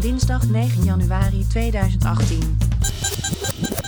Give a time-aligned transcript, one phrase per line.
[0.00, 2.58] van dinsdag 9 januari 2018.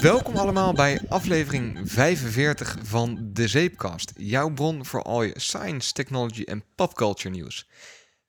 [0.00, 4.12] Welkom allemaal bij aflevering 45 van De Zeepkast.
[4.17, 7.68] Jouw bron voor al je science, technology en popculture nieuws.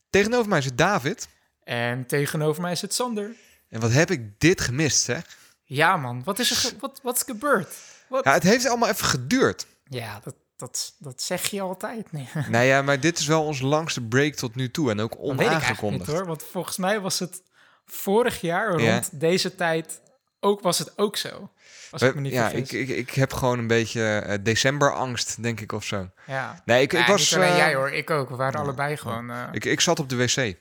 [0.10, 1.28] Tegenover mij zit David.
[1.64, 3.32] En tegenover mij zit Sander.
[3.70, 5.38] En wat heb ik dit gemist, zeg?
[5.64, 7.68] Ja man, wat is er ge- wat, wat is gebeurd?
[8.10, 8.24] Wat?
[8.24, 9.66] Ja, het heeft allemaal even geduurd.
[9.84, 12.12] Ja, dat, dat, dat zeg je altijd.
[12.12, 15.12] Nee, nou ja, maar dit is wel onze langste break tot nu toe en ook
[15.12, 16.12] dat weet ik niet onaangekondigd.
[16.12, 16.26] hoor.
[16.26, 17.42] Want volgens mij was het
[17.86, 19.02] vorig jaar rond Ja.
[19.12, 20.02] deze tijd
[20.40, 21.50] ook, was het ook zo.
[21.92, 25.60] Als ik me niet ja, ik, ik, ik heb gewoon een beetje eh, decemberangst, denk
[25.60, 26.10] ik, of zo.
[26.28, 26.62] ja.
[26.66, 27.36] Nee, ik, ik was...
[27.36, 28.30] alleen eh, jij hoor, ik ook.
[28.30, 29.30] We waren allebei gewoon...
[29.32, 30.36] eh, Ik, ik zat op de wc.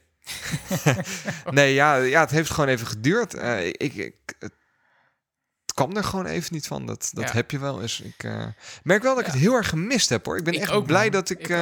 [1.50, 3.34] nee, ja, ja, het heeft gewoon even geduurd.
[3.62, 4.52] Ik, ik, het
[5.74, 6.86] kwam er gewoon even niet van.
[6.86, 7.32] Dat, dat Ja.
[7.34, 8.00] heb je wel eens.
[8.00, 8.28] Ik
[8.82, 10.36] merk wel dat ik het heel erg gemist heb, hoor.
[10.38, 11.10] Ik ben echt ook, blij man.
[11.10, 11.56] dat ik,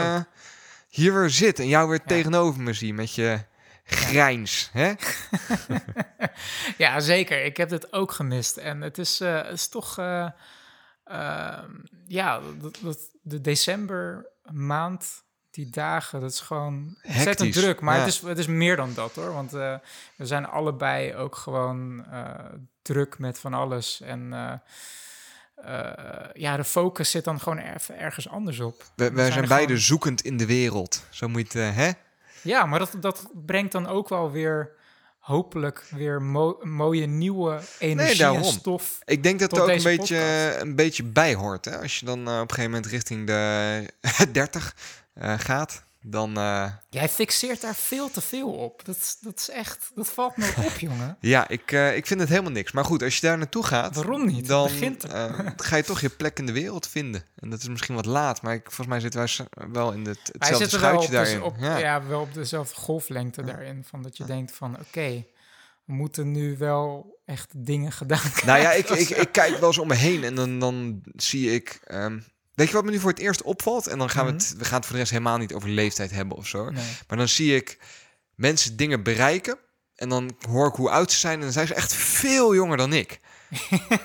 [0.89, 3.39] hier weer zit en jou weer tegenover me zie met je
[3.91, 4.71] grijns.
[4.73, 4.93] Hè?
[6.79, 7.45] Ja, zeker.
[7.45, 8.57] Ik heb dit ook gemist.
[8.57, 9.99] En het is, eh, het is toch...
[9.99, 10.29] eh,
[11.05, 11.71] ehm,
[12.07, 17.81] ja, dat, dat, de decembermaand, die dagen, dat is gewoon ontzettend druk.
[17.81, 18.01] Maar ja.
[18.01, 19.33] het, is, het is meer dan dat, hoor.
[19.33, 19.75] Want eh,
[20.17, 22.07] we zijn allebei ook gewoon
[22.83, 24.01] druk met van alles.
[24.01, 24.29] En...
[26.33, 28.85] ja, de focus zit dan gewoon even ergens anders op.
[28.97, 31.05] We, We wij zijn er beide gewoon- zoekend in de wereld.
[31.11, 31.91] Zo moet je het, hè?
[32.43, 34.71] Ja, maar dat, dat brengt dan ook wel weer
[35.19, 38.43] hopelijk weer mo- mooie nieuwe energie en daarom.
[38.53, 38.99] stof.
[39.05, 40.61] Ik denk dat het ook een beetje, podcast.
[40.61, 41.65] een beetje bij hoort.
[41.65, 41.79] Hè?
[41.81, 43.87] Als je dan eh, op een gegeven moment richting de
[44.33, 44.75] 30
[45.15, 46.37] eh, gaat, dan...
[46.37, 48.85] eh, Jij fixeert daar veel te veel op.
[48.85, 51.17] Dat, dat is echt, dat valt me op, jongen.
[51.21, 52.73] Ja, ik, eh, ik vind het helemaal niks.
[52.73, 54.47] Maar goed, als je daar naartoe gaat, Waarom niet?
[54.47, 57.25] Dan begint eh, ga je toch je plek in de wereld vinden.
[57.37, 60.31] En dat is misschien wat laat, maar ik, volgens mij zitten wij wel in het,
[60.39, 61.43] hetzelfde schuitje de, daarin.
[61.43, 61.79] op, ja.
[61.79, 62.07] ja.
[62.07, 63.85] wel op dezelfde golflengte daarin.
[63.89, 65.25] Van dat je denkt van, oké,
[65.85, 69.17] moeten nu wel echt dingen gedaan Nou ja, ik, krijgen.
[69.17, 71.81] ik, ik kijk wel eens om me heen en dan, dan zie ik...
[71.85, 72.19] ehm,
[72.61, 73.87] weet je wat me nu voor het eerst opvalt?
[73.87, 74.55] En dan gaan we het...
[74.57, 76.71] We gaan het voor de rest helemaal niet over leeftijd hebben of zo.
[76.71, 76.85] Nee.
[77.09, 77.79] Maar dan zie ik
[78.35, 79.59] mensen dingen bereiken.
[79.95, 81.35] En dan hoor ik hoe oud ze zijn.
[81.35, 83.21] En dan zijn ze echt veel jonger dan ik.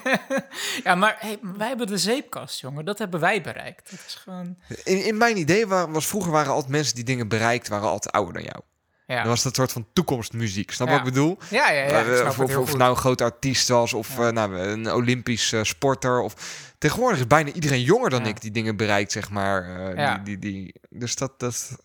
[0.83, 2.85] ja, maar hey, wij hebben de zeepkast, jongen.
[2.85, 3.91] Dat hebben wij bereikt.
[3.91, 4.57] Dat is gewoon...
[4.83, 8.13] In, in mijn idee wa- was vroeger waren altijd mensen die dingen bereikt, waren altijd
[8.13, 8.61] ouder dan jou.
[9.07, 10.71] Ja, Dan was dat soort van toekomstmuziek.
[10.71, 10.99] Snap je Ja.
[10.99, 11.37] wat ik bedoel?
[11.49, 14.27] ja, ja, ja, Eh, of of, nou een groot artiest was, of Ja.
[14.27, 16.19] eh, nou, een Olympisch eh, sporter.
[16.19, 16.63] Of...
[16.77, 19.69] Tegenwoordig is bijna iedereen jonger dan ik die dingen bereikt, zeg maar.
[19.97, 20.17] Ja.
[20.17, 21.39] die, die, die, dus dat...
[21.39, 21.77] dat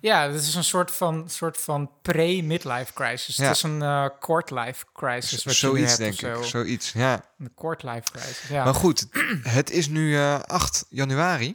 [0.00, 3.36] Ja, het is een soort van, soort van pre-midlife crisis.
[3.36, 3.44] Ja.
[3.46, 5.44] Het is een eh quarter-life crisis.
[5.44, 6.42] Wat zoiets, hebt denk ik.
[6.44, 6.48] zo.
[6.48, 7.24] Zoiets, ja.
[7.38, 8.64] Een quarter-life crisis, ja.
[8.64, 9.06] Maar goed,
[9.42, 11.54] het is nu eh 8 januari.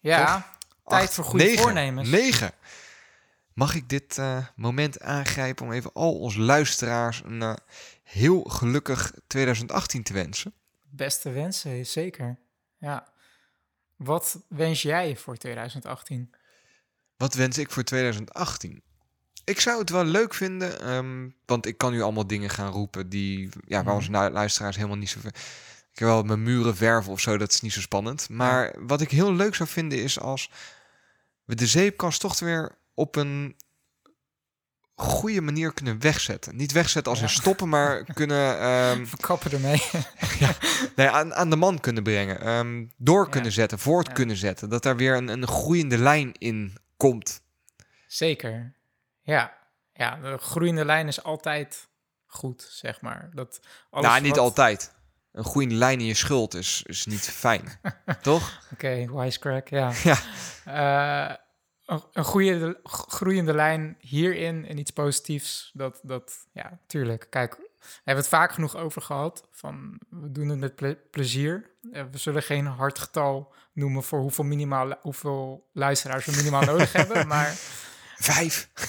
[0.00, 0.46] ja,
[0.86, 2.08] tijd voor goede voornemens.
[2.08, 2.50] 9.
[3.58, 7.54] Mag ik dit eh, moment aangrijpen om even al onze luisteraars een eh,
[8.02, 10.52] heel gelukkig 2018 te wensen?
[10.90, 12.38] Beste wensen, zeker.
[12.76, 13.08] Ja.
[13.96, 16.30] Wat wens jij voor 2018?
[17.16, 18.82] Wat wens ik voor 2018?
[19.44, 23.08] Ik zou het wel leuk vinden, ehm, want ik kan nu allemaal dingen gaan roepen
[23.08, 25.18] die, ja, waar onze lu- luisteraars helemaal niet zo.
[25.92, 28.28] Ik wil wel mijn muren verven of zo, dat is niet zo spannend.
[28.28, 30.50] Maar wat ik heel leuk zou vinden is als
[31.44, 33.56] we de zeepkast toch weer op een
[34.94, 36.56] goede manier kunnen wegzetten.
[36.56, 37.26] Niet wegzetten als Ja.
[37.26, 39.82] in stoppen, maar kunnen ehm, We kappen ermee.
[40.96, 42.40] nee, aan, aan de man kunnen brengen.
[42.40, 43.30] ehm, door Ja.
[43.30, 44.12] kunnen zetten, voort Ja.
[44.12, 44.68] kunnen zetten.
[44.68, 47.40] Dat daar weer een, een groeiende lijn in komt.
[48.06, 48.74] zeker.
[49.22, 49.56] Ja.
[49.92, 51.88] Ja, de groeiende lijn is altijd
[52.26, 53.30] goed, zeg maar.
[53.34, 53.60] Dat
[53.90, 54.96] alles nou, niet wat- altijd.
[55.32, 57.80] Een groeiende lijn in je schuld is, is niet fijn.
[58.22, 58.62] Toch?
[58.72, 59.92] Oké, wisecrack, ja.
[60.04, 60.18] Ja.
[60.64, 61.36] Eh,
[62.12, 65.70] een, goede, groeiende lijn hierin en iets positiefs.
[65.74, 67.26] Dat, dat, ja, tuurlijk.
[67.30, 69.48] Kijk, we hebben het vaak genoeg over gehad.
[69.50, 71.70] Van, we doen het met ple- plezier.
[71.92, 76.92] Eh, we zullen geen hard getal noemen voor hoeveel, minimaal, hoeveel luisteraars we minimaal nodig
[76.92, 77.26] hebben.
[77.34, 77.54] Maar
[78.20, 78.70] Vijf.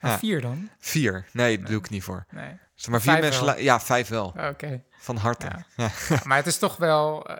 [0.00, 0.70] ja, vier dan?
[0.78, 1.26] Vier.
[1.32, 2.26] Nee, daar doe ik niet voor.
[2.30, 3.44] Nee, Zeg maar vier Vijf mensen.
[3.44, 3.58] wel.
[3.58, 4.34] Ja, vijf wel.
[4.50, 4.82] oké.
[4.98, 5.46] Van harte.
[5.46, 5.64] Ja.
[5.76, 5.90] Ja.
[6.14, 7.36] Ja, maar het is toch wel, eh,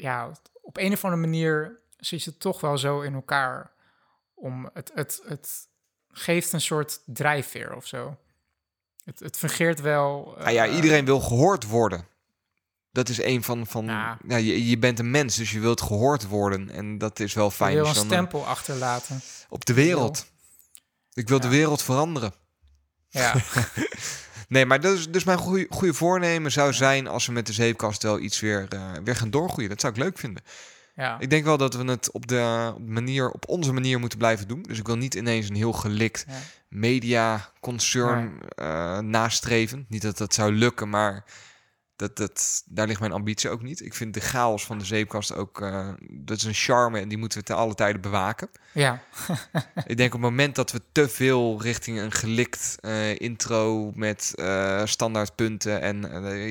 [0.00, 0.30] ja,
[0.62, 3.70] op een of andere manier zit je toch wel zo in elkaar
[4.34, 5.68] om het, het, het
[6.10, 8.16] geeft een soort drijfveer of zo.
[9.04, 10.36] Het, het fungeert wel.
[10.38, 12.06] Ah ja, eh, iedereen wil gehoord worden.
[12.92, 13.66] Dat is een van...
[13.66, 14.18] van Ja.
[14.28, 16.70] ja, je, je bent een mens, dus je wilt gehoord worden.
[16.70, 17.74] En dat is wel je fijn.
[17.74, 19.20] wil als een je eh, stempel achterlaten.
[19.48, 20.26] op de wereld.
[21.12, 22.32] Ik wil de wereld veranderen.
[23.08, 23.34] Ja,
[24.48, 28.02] Nee, maar dus, dus mijn goede, goede voornemen zou zijn als we met de zeepkast
[28.02, 29.70] wel iets weer, eh, weer gaan doorgroeien.
[29.70, 30.42] Dat zou ik leuk vinden.
[30.98, 31.16] Ja.
[31.18, 34.62] Ik denk wel dat we het op, de, manier, op onze manier moeten blijven doen.
[34.62, 36.34] Dus ik wil niet ineens een heel gelikt Ja.
[36.68, 39.86] media-concern eh, nastreven.
[39.88, 41.24] Niet dat dat zou lukken, maar
[41.96, 43.80] dat, dat, daar ligt mijn ambitie ook niet.
[43.84, 45.60] Ik vind de chaos van de zeepkast ook...
[45.60, 48.48] eh, dat is een charme en die moeten we te alle tijden bewaken.
[48.72, 49.02] ja.
[49.86, 53.92] ik denk op het moment dat we te veel richting een gelikt eh, intro...
[53.94, 56.00] met eh standaardpunten en...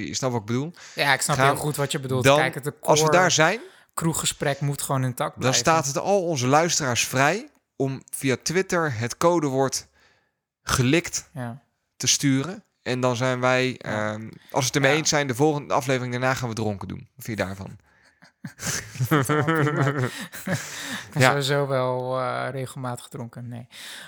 [0.05, 0.73] je snapt wat ik bedoel?
[0.95, 2.23] ja, ik snap Gaan- heel goed wat je bedoelt.
[2.23, 3.59] Dan, Kijk, het Als we daar zijn,
[3.97, 5.59] kroeggesprek moet gewoon intact dan blijven.
[5.59, 7.49] staat het al onze luisteraars vrij...
[7.75, 9.87] om via Twitter het codewoord
[10.63, 11.61] gelikt Ja.
[11.97, 12.63] te sturen.
[12.81, 14.13] En dan zijn wij, Ja.
[14.13, 14.97] ehm, als we het ermee Ja.
[14.97, 17.07] eens zijn, de volgende aflevering daarna gaan we dronken doen.
[17.15, 17.77] Je daarvan?
[19.09, 19.17] Ik
[21.13, 21.29] ben Ja.
[21.29, 23.47] sowieso wel eh, regelmatig gedronken.
[23.47, 23.67] Nee.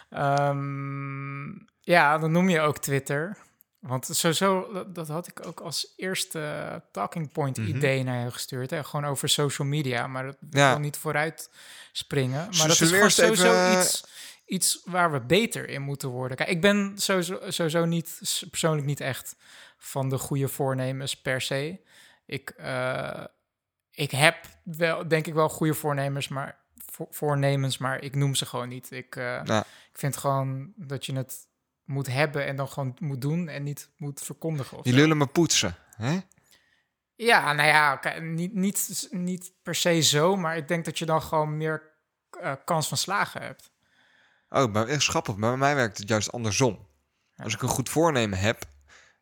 [0.10, 1.50] Ehm,
[1.80, 3.38] ja, dan noem je ook Twitter.
[3.80, 7.68] Want sowieso, dat, dat had ik ook als eerste talking point Mhm.
[7.68, 8.70] idee naar je gestuurd.
[8.70, 8.84] Hè?
[8.84, 11.52] Gewoon over social media, maar dat wil niet vooruit
[11.92, 12.48] springen.
[12.58, 14.04] Maar dat is gewoon sowieso even- iets,
[14.46, 16.38] iets waar we beter in moeten worden.
[16.38, 19.36] Kijk, ik ben sowieso, sowieso niet, persoonlijk niet echt
[19.78, 21.80] van de goede voornemens per se.
[22.26, 23.24] Ik, eh,
[23.92, 26.58] ik heb wel, denk ik wel goede voornemens, maar
[26.92, 28.92] voor, voornemens, maar ik noem ze gewoon niet.
[28.92, 29.60] Ik, eh, Ja.
[29.62, 31.48] ik vind gewoon dat je het
[31.90, 34.78] moet hebben en dan gewoon moet doen en niet moet verkondigen.
[34.78, 35.76] Of Die lullen me poetsen.
[35.96, 36.20] Hè?
[37.16, 41.22] Ja, nou ja, niet, niet, niet per se zo, maar ik denk dat je dan
[41.22, 41.82] gewoon meer
[42.42, 43.72] eh, kans van slagen hebt.
[44.50, 45.36] Oh, maar echt grappig.
[45.36, 46.88] Maar bij mij werkt het juist andersom.
[47.36, 48.64] Als ik een goed voornemen heb,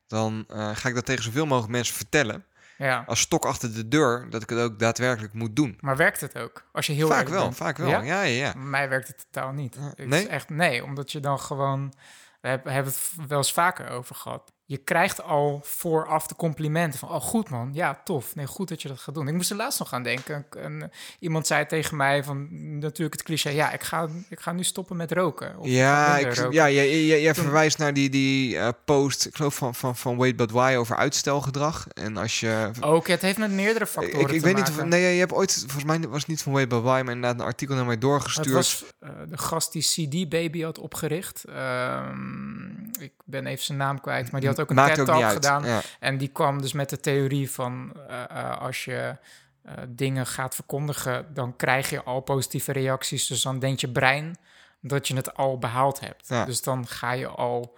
[0.08, 2.46] dan eh, ga ik dat tegen zoveel mogelijk mensen vertellen.
[2.78, 5.78] Ja, Als stok achter de deur, dat ik het ook daadwerkelijk moet doen.
[5.82, 6.70] maar werkt het ook?
[6.72, 7.56] Als je heel vaak wel, bent.
[7.56, 7.90] vaak wel.
[7.90, 8.02] Ja?
[8.02, 8.52] Ja, ja, ja.
[8.52, 9.76] Bij mij werkt het totaal niet.
[9.76, 10.22] Het nee?
[10.22, 11.94] Is echt, nee, omdat je dan gewoon...
[12.40, 14.57] We hebben, het wel eens vaker over gehad.
[14.70, 17.10] Je krijgt al vooraf de complimenten van...
[17.10, 17.70] Oh, goed man.
[17.74, 18.36] Ja, tof.
[18.36, 19.28] Nee, goed dat je dat gaat doen.
[19.28, 20.46] Ik moest er laatst nog aan denken.
[20.50, 22.48] Een- iemand zei tegen mij van...
[22.80, 23.50] Natuurlijk het cliché.
[23.50, 25.58] Ja, ik ga, ik ga nu stoppen met roken.
[25.60, 26.52] Of Ja, ik, roken.
[26.54, 30.36] ja jij, jij, verwijst naar die, die eh, post, ik geloof van, van, van Wait
[30.36, 31.88] But Why over uitstelgedrag.
[31.88, 32.72] En als je...
[32.82, 34.84] Ook, het heeft met meerdere factoren ik, ik weet niet of...
[34.84, 35.54] Nee, je hebt ooit...
[35.60, 37.94] Volgens mij was het niet van Wait But Why, maar inderdaad een artikel naar mij
[37.94, 38.50] Het doorgestuurd.
[38.52, 41.44] was eh, de gast die CD Baby had opgericht.
[41.44, 42.68] Ehm,
[43.00, 45.24] ik ben even zijn naam kwijt, maar die had ook een TED ook niet Talk
[45.24, 45.34] uit.
[45.34, 45.66] gedaan.
[45.66, 45.82] Ja.
[46.00, 49.16] En die kwam dus met de theorie van eh, eh, als je
[49.62, 53.28] eh, dingen gaat verkondigen, dan krijg je al positieve reacties.
[53.28, 54.38] Dus dan denkt je brein
[54.82, 56.28] dat je het al behaald hebt.
[56.28, 56.46] Ja.
[56.46, 57.78] Dus dan ga je al.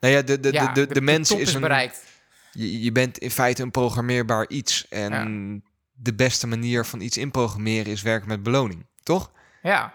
[0.00, 1.60] Nou ja, de, de, ja, de, de, de mens is een...
[1.60, 2.02] bereikt.
[2.52, 4.88] Je, je bent in feite een programmeerbaar iets.
[4.88, 8.86] En de beste manier van iets inprogrammeren is werken met beloning.
[9.02, 9.30] Toch?
[9.62, 9.94] Ja,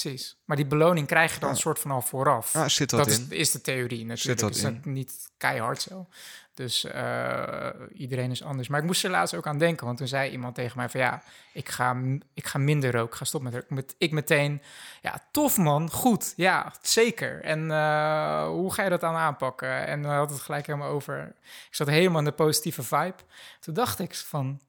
[0.00, 0.36] precies.
[0.44, 1.54] Maar die beloning krijg je dan Ja.
[1.54, 2.54] een soort van al vooraf.
[2.66, 3.12] Zit dat in.
[3.12, 4.54] is, is de theorie natuurlijk.
[4.54, 4.74] is in.
[4.74, 6.06] dat niet keihard zo.
[6.54, 8.68] Dus eh, iedereen is anders.
[8.68, 11.00] Maar ik moest er laatst ook aan denken, want toen zei iemand tegen mij van
[11.00, 11.22] ja,
[11.52, 11.96] ik ga,
[12.34, 13.74] ik ga minder roken, ik ga stoppen met roken.
[13.74, 14.62] Met, ik meteen,
[15.02, 17.42] ja, tof man, goed, ja, zeker.
[17.42, 19.86] En eh, hoe ga je dat dan aanpakken?
[19.86, 21.34] En we hadden het gelijk helemaal over.
[21.68, 23.14] Ik zat helemaal in de positieve vibe.
[23.60, 24.60] Toen dacht ik van,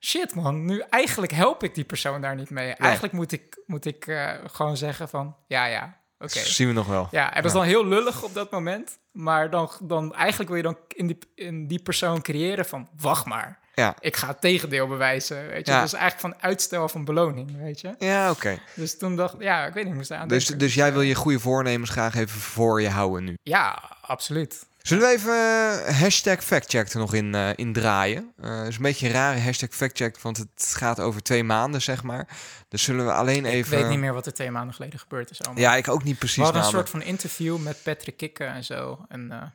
[0.00, 2.72] shit man, nu eigenlijk help ik die persoon daar niet mee.
[2.72, 6.38] Eigenlijk moet ik, moet ik eh, gewoon zeggen van, ja, ja, oké.
[6.38, 7.08] Zien we nog wel.
[7.10, 8.98] Ja, en dat is dan heel lullig op dat moment.
[9.12, 12.88] Maar dan, dan eigenlijk wil je dan in die, in die persoon creëren van...
[12.96, 15.72] wacht maar, Ja, ik ga het tegendeel bewijzen, weet je.
[15.72, 15.78] Ja.
[15.78, 17.94] Dat is eigenlijk van uitstel van beloning, weet je.
[17.98, 18.58] ja oké.
[18.74, 21.14] Dus toen dacht ja, ik weet niet, ik moest aan Dus, dus jij wil je
[21.14, 23.34] goede voornemens graag even voor je houden nu.
[23.42, 24.68] Ja, absoluut.
[24.82, 28.32] Zullen we even eh, hashtag factcheck er nog in, eh in draaien?
[28.36, 32.02] Eh is een beetje een rare hashtag factcheck, want het gaat over twee maanden, zeg
[32.02, 32.28] maar.
[32.68, 33.72] Dus zullen we alleen even...
[33.76, 35.62] Ik weet niet meer wat er twee maanden geleden gebeurd is allemaal.
[35.62, 36.36] Ja, ik ook niet precies.
[36.36, 39.04] We hadden een soort van interview met Patrick Kikken en zo.
[39.08, 39.54] En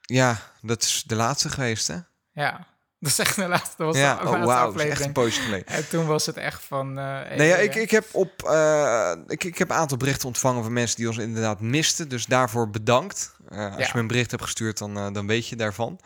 [0.00, 1.96] Ja, dat is de laatste geweest, hè?
[2.32, 2.66] ja,
[3.02, 5.66] dat is echt de laatste, dat was ja, de oh, is echt een poosje geleden.
[5.66, 6.98] En toen was het echt van...
[6.98, 10.62] eh, Nee, ja, ik, ik heb op eh, ik, ik heb een aantal berichten ontvangen
[10.62, 12.08] van mensen die ons inderdaad misten.
[12.08, 13.36] Dus daarvoor bedankt.
[13.48, 13.86] Eh, als Ja.
[13.86, 16.00] je me een bericht hebt gestuurd, dan, eh, dan weet je daarvan.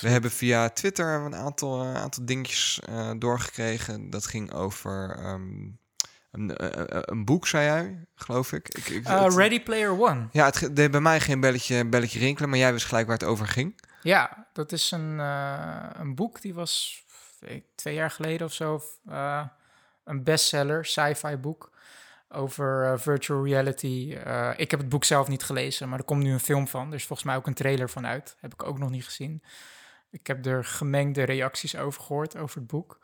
[0.00, 4.10] We hebben via Twitter een aantal, eh, aantal dingetjes eh, doorgekregen.
[4.10, 5.42] Dat ging over ehm,
[6.32, 8.68] een, eh, eh, een boek, zei jij, geloof ik.
[8.68, 10.28] ik, ik Eh, het- Ready Player One.
[10.32, 13.26] Ja, het deed bij mij geen belletje, belletje rinkelen, maar jij wist gelijk waar het
[13.28, 13.80] over ging.
[14.02, 17.04] Ja, dat is een, eh, een boek die was
[17.74, 18.82] twee jaar geleden of zo.
[19.08, 19.46] eh,
[20.04, 21.70] een bestseller, sci-fi boek
[22.28, 24.16] over eh, virtual reality.
[24.56, 26.88] Ik heb het boek zelf niet gelezen, maar er komt nu een film van.
[26.88, 28.36] Er is volgens mij ook een trailer van uit.
[28.40, 29.42] Heb ik ook nog niet gezien.
[30.10, 32.98] Ik heb er gemengde reacties over gehoord, over het boek.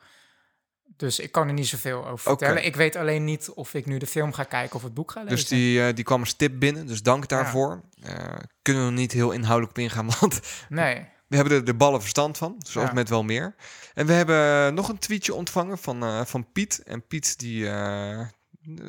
[0.99, 2.65] Dus ik kan er niet zoveel over vertellen.
[2.65, 5.21] Ik weet alleen niet of ik nu de film ga kijken of het boek ga
[5.23, 5.37] lezen.
[5.37, 7.81] Dus die, eh, die kwam als tip binnen, dus dank daarvoor.
[8.03, 8.15] Eh,
[8.63, 12.01] kunnen we er niet heel inhoudelijk op ingaan, want Nee, We hebben er de ballen
[12.01, 12.95] verstand van, zoals Ja.
[12.95, 13.55] met wel meer.
[13.95, 16.83] En we hebben nog een tweetje ontvangen van, eh, van Piet.
[16.83, 17.69] En Piet, die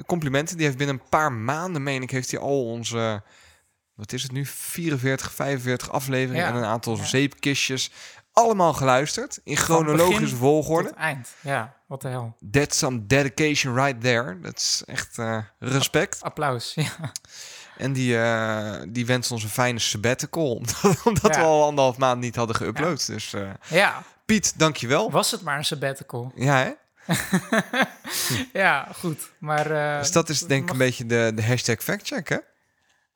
[0.05, 3.23] complimenten, die heeft binnen een paar maanden, meen ik, heeft hij al onze,
[3.93, 6.49] wat is het nu, 44, 45 afleveringen Ja.
[6.49, 7.03] en een aantal Ja.
[7.03, 7.91] zeepkistjes.
[8.43, 10.87] Allemaal geluisterd in chronologische volgorde.
[10.89, 11.29] Tot eind.
[11.41, 12.35] Ja, wat de hel.
[12.51, 14.39] That's some dedication right there.
[14.41, 16.21] Dat is echt eh, respect.
[16.21, 16.73] Applaus.
[16.75, 17.11] Ja.
[17.77, 20.51] En die, eh, die wenst ons een fijne sabbatical.
[20.59, 21.41] Omdat, omdat Ja.
[21.41, 23.05] we al anderhalf maand niet hadden geüpload.
[23.05, 25.11] Dus eh, ja, Piet, dankjewel.
[25.11, 26.31] was het maar een sabbatical.
[26.35, 26.71] Ja, hè?
[28.53, 29.31] ja, goed.
[29.37, 32.37] Maar, Dus dat is denk ik mag- een beetje de, de hashtag factcheck, hè?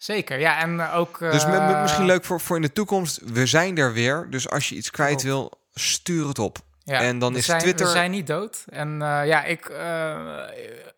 [0.04, 0.60] Zeker, ja.
[0.62, 1.20] En ook...
[1.20, 3.20] Dus eh, misschien leuk voor, voor in de toekomst.
[3.26, 4.28] We zijn er weer.
[4.30, 6.58] Dus als je iets kwijt wil, stuur het op.
[6.84, 8.66] Ja, En dan is zijn, Twitter- We zijn niet dood.
[8.70, 10.44] En eh, ja, ik eh,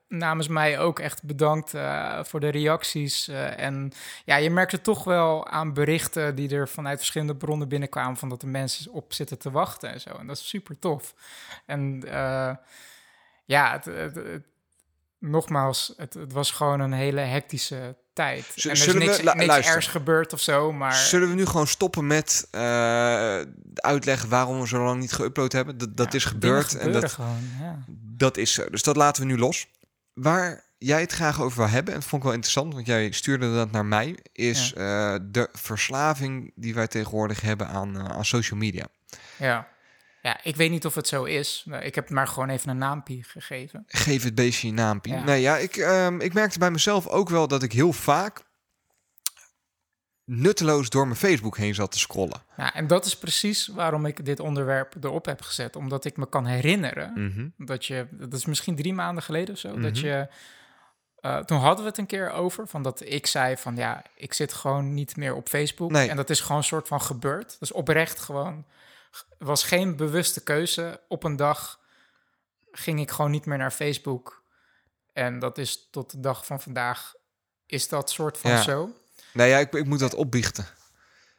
[0.07, 1.73] namens mij ook echt bedankt
[2.21, 3.27] voor de reacties.
[3.57, 3.91] en
[4.25, 8.17] ja, je merkte toch wel aan berichten die er vanuit verschillende bronnen binnenkwamen...
[8.17, 10.09] van dat er mensen op zitten te wachten en zo.
[10.09, 11.13] En dat is super tof.
[11.65, 12.03] En
[13.45, 14.45] ja, het, het- het-
[15.19, 18.45] nogmaals, het, het was gewoon een hele hectische tijd.
[18.55, 20.93] Z- en er is zullen we- niks, ergs gebeurd of zo, maar...
[20.93, 23.39] Zullen we nu gewoon stoppen met eh,
[23.75, 25.77] uitleggen waarom we zo lang niet geüpload hebben?
[25.77, 27.83] Dat, dat ja, is gebeurd en dat, gewoon, ja.
[28.17, 28.69] dat is zo.
[28.69, 29.67] Dus dat laten we nu los.
[30.13, 33.11] Waar jij het graag over wil hebben, en dat vond ik wel interessant, want jij
[33.11, 38.25] stuurde dat naar mij, is eh, de verslaving die wij tegenwoordig hebben aan, eh, aan
[38.25, 38.87] social media.
[39.37, 39.67] Ja.
[40.25, 41.65] Ja, ik weet niet of het zo is.
[41.81, 43.83] Ik heb maar gewoon even een naampie gegeven.
[43.87, 45.13] Geef het beestje je naampje.
[45.13, 45.23] Ja.
[45.23, 48.43] Nee, ja, ik, ehm, ik merkte bij mezelf ook wel dat ik heel vaak
[50.23, 52.41] nutteloos door mijn Facebook heen zat te scrollen.
[52.57, 55.75] Ja, en dat is precies waarom ik dit onderwerp erop heb gezet.
[55.75, 57.47] Omdat ik me kan herinneren Mhm.
[57.65, 59.81] dat je, dat is misschien drie maanden geleden of zo, Mhm.
[59.81, 60.27] dat je,
[61.19, 64.33] eh, toen hadden we het een keer over, van dat ik zei van ja, ik
[64.33, 65.91] zit gewoon niet meer op Facebook.
[65.91, 66.09] Nee.
[66.09, 67.55] En dat is gewoon een soort van gebeurd.
[67.59, 68.65] Dus oprecht gewoon,
[69.37, 71.01] was geen bewuste keuze.
[71.07, 71.79] Op een dag
[72.71, 74.43] ging ik gewoon niet meer naar Facebook.
[75.13, 77.13] En dat is tot de dag van vandaag,
[77.65, 78.61] is dat soort van Ja.
[78.61, 78.89] zo.
[79.33, 80.65] Nee, ja, ik, ik moet dat opbiechten.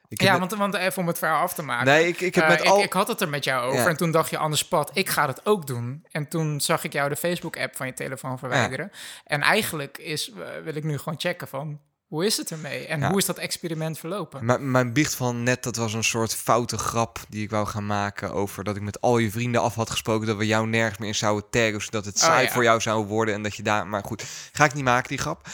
[0.08, 1.86] Ik Ja, want, want even om het verhaal af te maken.
[1.86, 2.82] nee, ik, ik heb Eh, met al...
[2.82, 3.88] ik had het er met jou over Ja.
[3.88, 6.06] en toen dacht je anders pad, ik ga het ook doen.
[6.10, 8.92] En toen zag ik jou de Facebook-app van je telefoon verwijderen.
[9.24, 12.86] En eigenlijk is, eh, wil ik nu gewoon checken van, hoe is het ermee?
[12.86, 13.08] En Ja.
[13.08, 14.44] hoe is dat experiment verlopen?
[14.44, 17.86] M- mijn biecht van net, dat was een soort foute grap die ik wou gaan
[17.86, 20.98] maken over dat ik met al je vrienden af had gesproken dat we jou nergens
[20.98, 22.52] meer in zouden taggen, zodat het Oh, saai ja.
[22.52, 23.86] voor jou zou worden en dat je daar...
[23.86, 25.48] Maar goed, ga ik niet maken, die grap.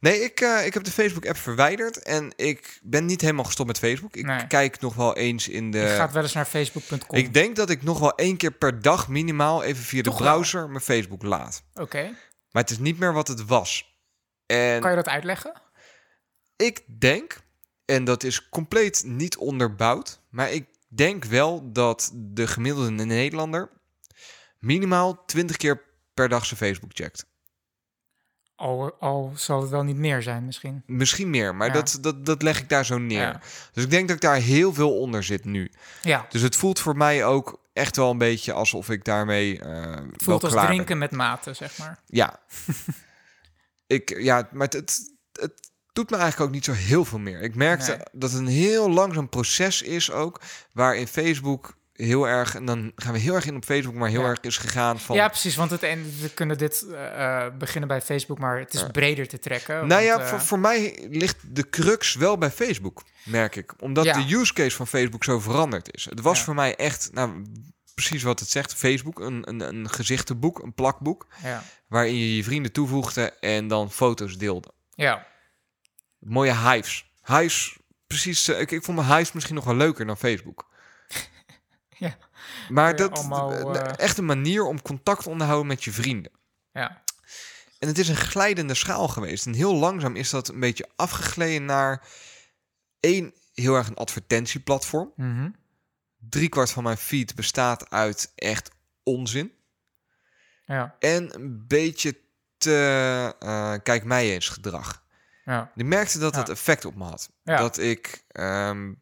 [0.00, 3.78] Nee, ik, eh, ik heb de Facebook-app verwijderd en ik ben niet helemaal gestopt met
[3.78, 4.16] Facebook.
[4.16, 4.46] Ik Nee.
[4.46, 5.78] kijk nog wel eens in de...
[5.78, 7.18] Je gaat wel eens naar facebook.com.
[7.18, 10.18] Ik denk dat ik nog wel één keer per dag minimaal even via de wel?
[10.18, 11.62] browser mijn Facebook laat.
[11.74, 12.02] Oké,
[12.50, 13.96] Maar het is niet meer wat het was.
[14.46, 15.52] En kan je dat uitleggen?
[16.58, 17.40] Ik denk,
[17.84, 23.70] en dat is compleet niet onderbouwd, maar ik denk wel dat de gemiddelde Nederlander
[24.58, 25.82] minimaal 20 keer
[26.14, 27.26] per dag zijn Facebook checkt.
[28.54, 30.82] Al, al zal het wel niet meer zijn misschien.
[30.86, 31.72] Misschien meer, maar Ja.
[31.72, 33.20] dat, dat, dat leg ik daar zo neer.
[33.20, 33.40] Ja.
[33.72, 35.70] Dus ik denk dat ik daar heel veel onder zit nu.
[36.02, 39.90] Ja, Dus het voelt voor mij ook echt wel een beetje alsof ik daarmee eh
[39.90, 40.66] het voelt als ben.
[40.66, 42.02] drinken met mate, zeg maar.
[42.06, 42.40] Ja.
[43.86, 45.67] ik, ja, maar het, het, het
[45.98, 47.40] doet me eigenlijk ook niet zo heel veel meer.
[47.42, 48.00] Ik merkte Nee.
[48.12, 50.40] dat het een heel langzaam proces is ook,
[50.72, 54.20] waarin Facebook heel erg, en dan gaan we heel erg in op Facebook, maar heel
[54.22, 54.28] Ja.
[54.28, 55.16] erg is gegaan van...
[55.16, 58.74] Ja, precies, want het, en we kunnen dit eh, eh, beginnen bij Facebook, maar het
[58.74, 58.86] is Ja.
[58.88, 59.74] breder te trekken.
[59.74, 63.72] nou want, ja, eh, voor, voor mij ligt de crux wel bij Facebook, merk ik.
[63.82, 64.12] Omdat Ja.
[64.12, 66.04] de use case van Facebook zo veranderd is.
[66.04, 67.42] Het was voor mij echt, nou,
[67.94, 71.26] precies wat het zegt, Facebook, een, een, een gezichtenboek, een plakboek,
[71.88, 74.68] waarin je je vrienden toevoegde en dan foto's deelde.
[74.94, 75.26] ja,
[76.18, 77.12] Mooie hives.
[77.24, 78.48] Hives, precies.
[78.48, 80.66] eh, ik, ik vond mijn hives misschien nog wel leuker dan Facebook.
[81.98, 82.18] Ja.
[82.68, 86.32] Maar dat allemaal, eh, eh, echt een manier om contact te onderhouden met je vrienden.
[86.72, 87.02] ja.
[87.78, 89.46] En het is een glijdende schaal geweest.
[89.46, 92.06] En heel langzaam is dat een beetje afgegleden naar
[93.00, 95.12] één heel erg een advertentieplatform.
[95.16, 95.50] Mhm.
[96.18, 98.70] Driekwart van mijn feed bestaat uit echt
[99.02, 99.52] onzin.
[100.66, 102.18] ja, En een beetje
[102.56, 105.04] te kijk mij eens gedrag.
[105.52, 105.72] Ja.
[105.74, 107.30] Ik merkte dat dat effect op me had.
[107.44, 108.92] Dat ik ehm,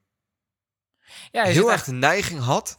[1.30, 2.78] heel erg de neiging had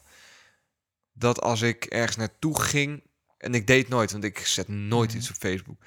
[1.13, 3.03] dat als ik ergens naartoe ging
[3.37, 5.17] en ik deed nooit, want ik zet nooit Mhm.
[5.17, 5.77] iets op Facebook.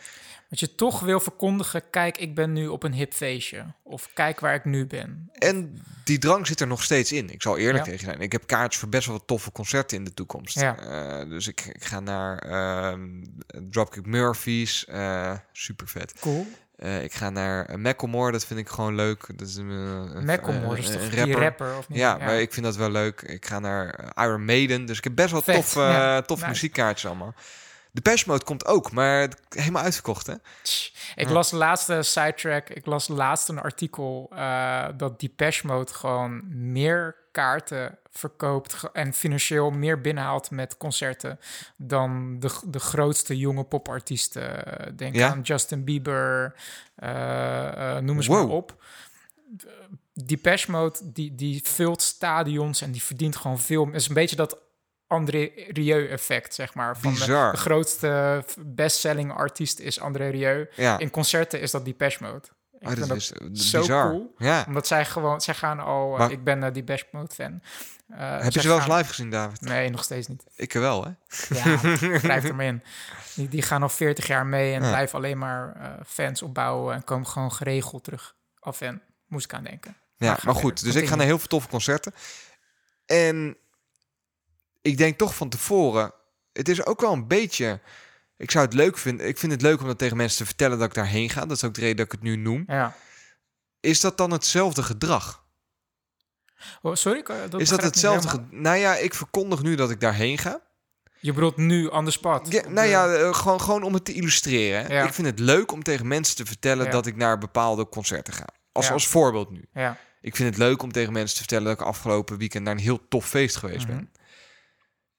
[0.49, 3.75] Dat je toch wil verkondigen, kijk, ik ben nu op een hip feestje.
[3.83, 5.29] Of kijk waar ik nu ben.
[5.33, 7.31] En die drang zit er nog steeds in.
[7.31, 7.91] Ik zal eerlijk Ja.
[7.91, 8.21] tegen zijn.
[8.21, 10.55] Ik heb kaartjes voor best wel wat toffe concerten in de toekomst.
[10.61, 10.79] Ja.
[10.79, 13.25] Eh, dus ik, ik ga naar ehm
[13.71, 16.21] Dropkick Murphys, eh super vet.
[16.21, 16.47] Cool.
[16.81, 19.27] Eh, ik ga naar Macklemore, dat vind ik gewoon leuk.
[19.35, 21.41] Dat is een, een Macklemore is een toch die rapper.
[21.41, 21.99] rapper, of niet?
[21.99, 23.23] Ja, maar ik vind dat wel leuk.
[23.23, 26.23] Ik ga naar eh, Iron Maiden, dus ik heb best wel Vet, tof, ja.
[26.23, 27.35] tof muziekkaartjes allemaal.
[27.93, 30.33] De Pesh Mode komt ook, maar helemaal uitverkocht, hè?
[31.15, 31.33] Ik Ja.
[31.33, 36.43] las de laatste sidetrack, ik las laatst een artikel uh, dat Depeche Mode gewoon
[36.73, 41.39] meer kaarten verkoopt en financieel meer binnenhaalt met concerten
[41.77, 44.43] dan de, de grootste jonge popartiesten.
[44.53, 45.31] Uh, Denk Ja?
[45.31, 46.55] aan Justin Bieber,
[47.03, 48.37] uh, uh, noem eens Wow.
[48.47, 48.83] maar op.
[50.15, 53.87] Depeche Mode, die, die vult stadions en die verdient gewoon veel.
[53.87, 54.59] Het is een beetje dat
[55.11, 56.99] André Rieu effect, zeg maar.
[56.99, 57.51] Van de, Bizar.
[57.53, 60.69] de grootste bestselling artiest is André Rieu.
[60.77, 62.49] Ja, In concerten is dat Depeche Mode.
[62.79, 63.27] Ik oh, vind dat is
[63.71, 64.11] zo bizar.
[64.11, 64.35] cool.
[64.39, 64.65] Ja.
[64.67, 67.53] Omdat zij gewoon, zij gaan al, uh, Maar- ik ben uh, Depeche Mode fan.
[68.11, 69.61] Uh, Heb je zij ze wel eens live gezien, David?
[69.61, 70.45] Nee, nog steeds niet.
[70.57, 71.11] Ik wel, hè?
[71.59, 71.77] Ja,
[72.21, 72.83] blijf er maar in.
[73.35, 74.89] Die, die gaan al 40 jaar mee en Ja.
[74.89, 79.65] blijven alleen maar fans opbouwen en komen gewoon geregeld terug af en moest ik aan
[79.65, 79.97] denken.
[80.17, 80.85] Ja, Maar maar goed.
[80.85, 82.15] Dus ik ga naar heel veel toffe concerten.
[83.07, 83.57] En
[84.83, 86.13] ik denk toch van tevoren,
[86.53, 87.81] het is ook wel een beetje...
[88.37, 89.27] Ik zou het leuk vinden.
[89.29, 91.41] Ik vind het leuk om dat tegen mensen te vertellen dat ik daarheen ga.
[91.47, 92.65] Dat is ook de reden dat ik het nu noem.
[92.67, 92.95] Ja.
[93.81, 95.45] Is dat dan hetzelfde gedrag?
[96.83, 98.45] Oh, sorry, dat is dat hetzelfde?
[98.51, 100.61] Nou ja, ik verkondig nu dat ik daarheen ga.
[101.21, 102.53] Je bedoelt nu spot?
[102.53, 104.93] Ja, Op nou de- ja, eh, gewoon, gewoon om het te illustreren.
[104.93, 105.05] Ja.
[105.07, 106.91] Ik vind het leuk om tegen mensen te vertellen Ja.
[106.91, 108.47] dat ik naar bepaalde concerten ga.
[108.73, 109.65] Als, als voorbeeld nu.
[109.73, 109.97] Ja.
[110.21, 112.81] Ik vind het leuk om tegen mensen te vertellen dat ik afgelopen weekend naar een
[112.81, 113.97] heel tof feest geweest Mhm.
[113.97, 114.11] ben.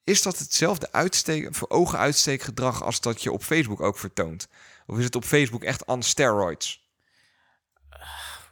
[0.03, 4.47] Is dat hetzelfde uitsteek, voor ogen uitsteekgedrag als dat je op Facebook ook vertoont?
[4.87, 6.89] Of is het op Facebook echt on steroids?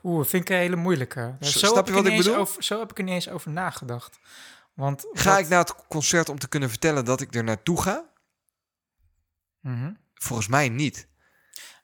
[0.03, 1.35] Oeh, vind ik een hele moeilijke.
[1.39, 2.35] Zo snap je wat ik bedoel?
[2.35, 4.19] Over, zo heb ik er niet eens over nagedacht.
[4.73, 7.81] Want Ga wat- ik naar het concert om te kunnen vertellen dat ik er naartoe
[7.81, 8.09] ga?
[9.59, 9.91] Mhm.
[10.13, 11.07] Volgens mij niet.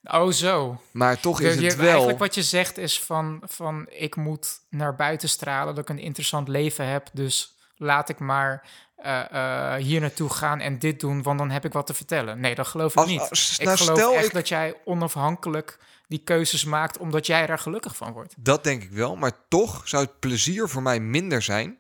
[0.04, 0.82] Oh, zo.
[0.92, 1.88] Maar toch Je- is je- het wel...
[1.88, 6.04] Eigenlijk wat je zegt is van, van ik moet naar buiten stralen, dat ik een
[6.04, 11.24] interessant leven heb, dus laat ik maar eh, eh, hier naartoe gaan en dit doen,
[11.24, 12.40] want dan heb ik wat te vertellen.
[12.40, 13.20] Nee, dat geloof ik Als- niet.
[13.30, 17.46] als- ik nou, geloof stel echt ik- dat jij onafhankelijk die keuzes maakt, omdat jij
[17.48, 18.34] daar gelukkig van wordt.
[18.38, 21.80] Dat denk ik wel, maar toch zou het plezier voor mij minder zijn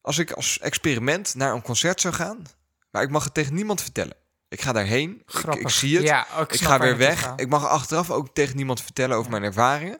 [0.00, 2.42] als ik als experiment naar een concert zou gaan,
[2.90, 4.16] maar ik mag het tegen niemand vertellen.
[4.48, 7.20] Ik ga daarheen, ik, ik zie het, Ja, ik, ga weer weg.
[7.20, 7.40] gaat.
[7.40, 9.38] Ik mag achteraf ook tegen niemand vertellen over Ja.
[9.38, 9.98] mijn ervaringen.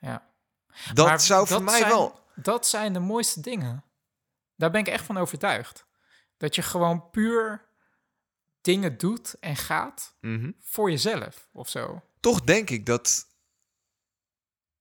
[0.00, 0.22] Ja.
[0.94, 2.18] Dat Maar zou voor mij zijn- wel...
[2.34, 3.84] Dat zijn de mooiste dingen.
[4.60, 5.86] Daar ben ik echt van overtuigd.
[6.36, 7.68] Dat je gewoon puur
[8.60, 10.50] dingen doet en gaat Mhm.
[10.60, 12.02] voor jezelf of zo.
[12.20, 13.28] Toch denk ik dat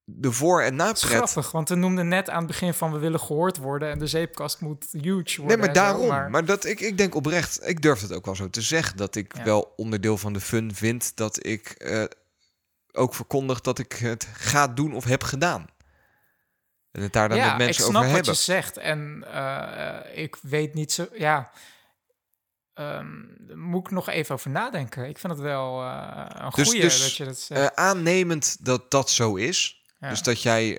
[0.04, 1.00] de voor- en napret...
[1.02, 4.08] grappig, want we noemden net aan het begin van we willen gehoord worden en de
[4.08, 5.46] zeepkast moet huge worden.
[5.46, 6.08] Nee, maar zo, daarom.
[6.08, 8.98] maar- Maar, dat, ik, ik denk oprecht, ik durf het ook wel zo te zeggen,
[8.98, 9.44] dat ik Ja.
[9.44, 12.04] wel onderdeel van de fun vind dat ik eh,
[12.92, 15.66] ook verkondig dat ik het ga doen of heb gedaan.
[17.00, 18.34] En het daar dan ja, met mensen ik snap over wat hebben.
[18.34, 21.52] je zegt en eh, ik weet niet zo, ja.
[22.74, 23.06] Daar
[23.58, 25.10] moet ik nog even over nadenken.
[25.10, 27.62] Ik vind het wel eh, een Dus- goeie dus, dat je dat zegt.
[27.76, 30.10] Eh, aannemend dat dat zo is, Ja.
[30.10, 30.76] dus dat jij,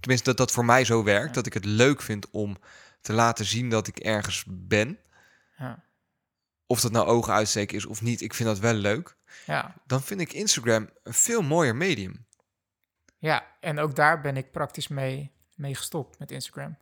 [0.00, 1.32] tenminste dat dat voor mij zo werkt, Ja.
[1.32, 2.56] dat ik het leuk vind om
[3.00, 4.98] te laten zien dat ik ergens ben,
[5.58, 5.82] ja.
[6.66, 9.16] of dat nou ogen uitsteken is of niet, ik vind dat wel leuk.
[9.46, 9.74] ja.
[9.86, 12.26] Dan vind ik Instagram een veel mooier medium.
[13.20, 16.76] Ja, en ook daar ben ik praktisch mee, mee gestopt met Instagram.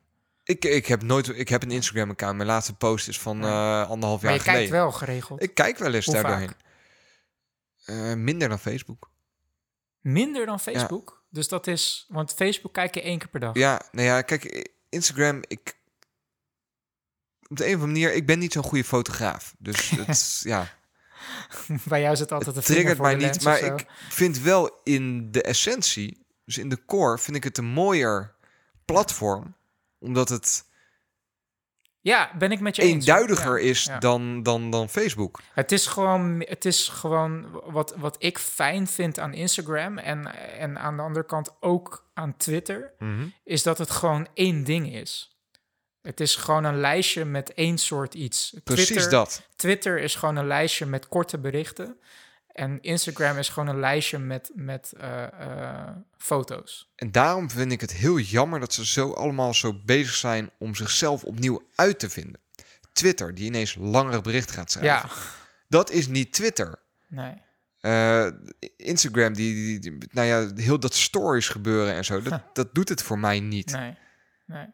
[0.44, 2.37] Ik, ik heb nooit, ik heb een Instagram-account.
[2.37, 3.83] Mijn laatste post is van Ja.
[3.83, 4.81] eh, anderhalf Maar jaar je kijkt geleden.
[4.85, 5.42] wel geregeld.
[5.42, 6.33] Ik kijk wel eens Hoe daar vaak?
[6.38, 6.57] doorheen.
[8.12, 9.11] Eh, minder dan Facebook.
[10.01, 11.24] Minder dan Facebook.
[11.31, 13.55] Dus dat is, want Facebook kijk je één keer per dag.
[13.55, 15.77] Ja, nou ja, kijk, Instagram, ik...
[17.48, 19.55] Op de een of andere manier, ik ben niet zo'n goede fotograaf.
[19.59, 20.77] Dus het, ja,
[21.85, 23.42] Bij jou zit altijd het een triggert mij niet.
[23.42, 27.64] Maar ik vind wel in de essentie, dus in de core, vind ik het een
[27.64, 28.34] mooier
[28.84, 29.54] platform.
[29.98, 30.64] Omdat het
[32.00, 33.06] Ja, ben ik met je eens.
[33.06, 33.98] eenduidiger Ja, is ja.
[33.98, 35.40] Dan, dan, dan Facebook.
[35.52, 40.78] Het is gewoon, het is gewoon wat, wat ik fijn vind aan Instagram en, en
[40.78, 42.92] aan de andere kant ook aan Twitter,
[43.44, 45.38] is dat het gewoon één ding is.
[46.02, 48.54] Het is gewoon een lijstje met één soort iets.
[48.64, 49.42] Precies Twitter, dat.
[49.56, 52.00] Twitter is gewoon een lijstje met korte berichten.
[52.59, 56.92] En Instagram is gewoon een lijstje met, met eh, eh, foto's.
[56.97, 60.75] En daarom vind ik het heel jammer dat ze zo allemaal zo bezig zijn om
[60.75, 62.40] zichzelf opnieuw uit te vinden.
[62.92, 65.09] Twitter, die ineens langere berichten gaat schrijven.
[65.09, 65.14] Ja,
[65.68, 66.79] Dat is niet Twitter.
[67.09, 67.47] nee.
[67.81, 68.27] Eh,
[68.77, 72.88] Instagram, die, die, die- nou ja, heel dat stories gebeuren en zo, dat, dat doet
[72.88, 73.73] het voor mij niet.
[73.73, 73.97] Nee,
[74.47, 74.66] nee.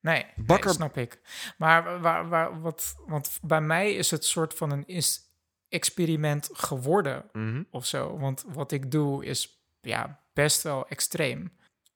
[0.00, 1.20] Nee, Bakker- nee, snap ik.
[1.58, 5.20] Maar waar, waar, wat, want bij mij is het soort van een ins-
[5.68, 7.62] experiment geworden Mhm.
[7.70, 8.18] of zo.
[8.18, 11.52] Want wat ik doe is ja, best wel extreem.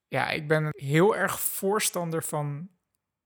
[0.08, 2.68] Ja, ik ben heel erg voorstander van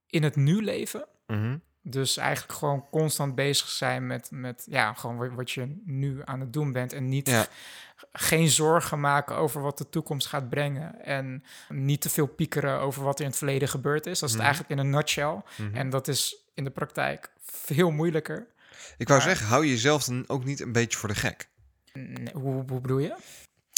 [0.07, 1.07] in het nu leven.
[1.27, 1.57] Mhm.
[1.87, 6.53] Dus eigenlijk gewoon constant bezig zijn met, met ja, gewoon wat, je nu aan het
[6.53, 6.93] doen bent.
[6.93, 7.47] En niet Ja.
[8.13, 11.01] geen zorgen maken over wat de toekomst gaat brengen.
[11.05, 14.19] En niet te veel piekeren over wat er in het verleden gebeurd is.
[14.19, 14.45] Dat is Mhm.
[14.45, 15.43] het eigenlijk in een nutshell.
[15.73, 18.47] En dat is in de praktijk veel moeilijker.
[18.97, 21.49] Ik wou Maar- zeggen, hou je jezelf dan ook niet een beetje voor de gek?
[21.93, 23.15] Nee, hoe, hoe bedoel je?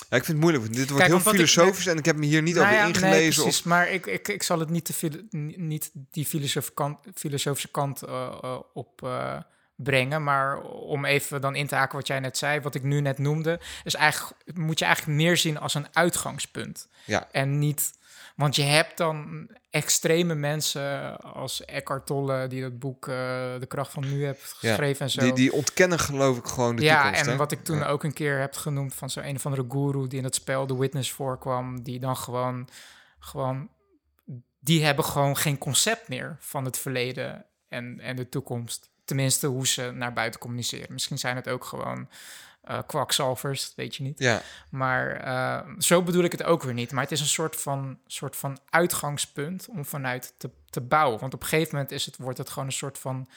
[0.09, 2.16] Ja, ik vind het moeilijk, want dit wordt Kijk, heel ik- filosofisch en ik heb
[2.16, 3.42] me hier niet Nou over ja, nee, ingelezen.
[3.42, 7.70] precies, of, maar ik, ik, ik zal het niet, ni- niet die filosofische kant, filosofische
[7.70, 9.40] kant eh, op eh,
[9.76, 10.22] brengen.
[10.24, 13.18] Maar om even dan in te haken wat jij net zei, wat ik nu net
[13.18, 16.88] noemde, is eigenlijk, moet je eigenlijk meer zien als een uitgangspunt.
[17.04, 17.28] Ja.
[17.32, 17.90] En niet,
[18.37, 23.14] want je hebt dan extreme mensen als Eckhart Tolle, die dat boek eh,
[23.59, 25.20] De Kracht van Nu heeft Ja, geschreven en zo.
[25.20, 27.25] die, die ontkennen geloof ik gewoon de ja, toekomst.
[27.25, 27.37] en hè?
[27.37, 27.87] wat ik toen Ja.
[27.87, 30.66] ook een keer heb genoemd van zo'n een of andere guru die in het spel
[30.66, 32.68] The Witness voorkwam, die dan gewoon,
[33.18, 33.68] gewoon,
[34.61, 38.90] die hebben gewoon geen concept meer van het verleden en, en de toekomst.
[39.05, 40.92] Tenminste, hoe ze naar buiten communiceren.
[40.92, 42.09] Misschien zijn het ook gewoon
[42.66, 44.18] eh kwakzalvers, weet je niet.
[44.18, 46.92] Ja, Maar eh, zo bedoel ik het ook weer niet.
[46.92, 51.20] Maar het is een soort van, soort van uitgangspunt om vanuit te, te bouwen.
[51.20, 53.29] Want op een gegeven moment is het, wordt het gewoon een soort van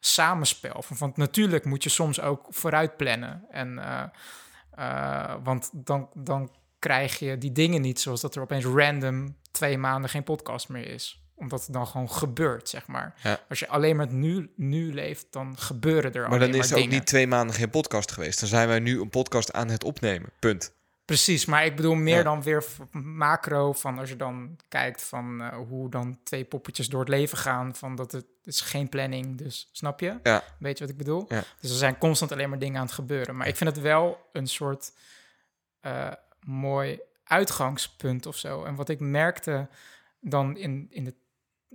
[0.00, 0.82] samenspel.
[0.82, 3.44] Van, want natuurlijk moet je soms ook vooruit plannen.
[3.50, 3.78] En,
[4.70, 9.78] eh, want dan, dan krijg je die dingen niet zoals dat er opeens random twee
[9.78, 13.14] maanden geen podcast meer is omdat het dan gewoon gebeurt, zeg maar.
[13.22, 13.40] Ja.
[13.48, 16.76] Als je alleen maar het nu, nu leeft, dan gebeuren er maar dan is er
[16.76, 16.94] ook dingen.
[16.96, 18.40] niet twee maanden geen podcast geweest.
[18.40, 20.30] Dan zijn wij nu een podcast aan het opnemen.
[20.38, 20.72] Punt.
[21.04, 22.22] Precies, maar ik bedoel meer Ja.
[22.22, 27.00] dan weer macro van als je dan kijkt van eh, hoe dan twee poppetjes door
[27.00, 30.18] het leven gaan, van dat het, het is geen planning, dus snap je?
[30.22, 30.42] Ja.
[30.58, 31.24] Weet je wat ik bedoel?
[31.28, 31.42] Ja.
[31.60, 33.36] Dus er zijn constant alleen maar dingen aan het gebeuren.
[33.36, 34.92] Maar ik vind het wel een soort
[35.80, 38.64] eh, mooi uitgangspunt of zo.
[38.64, 39.68] En wat ik merkte
[40.20, 41.14] dan in, in de,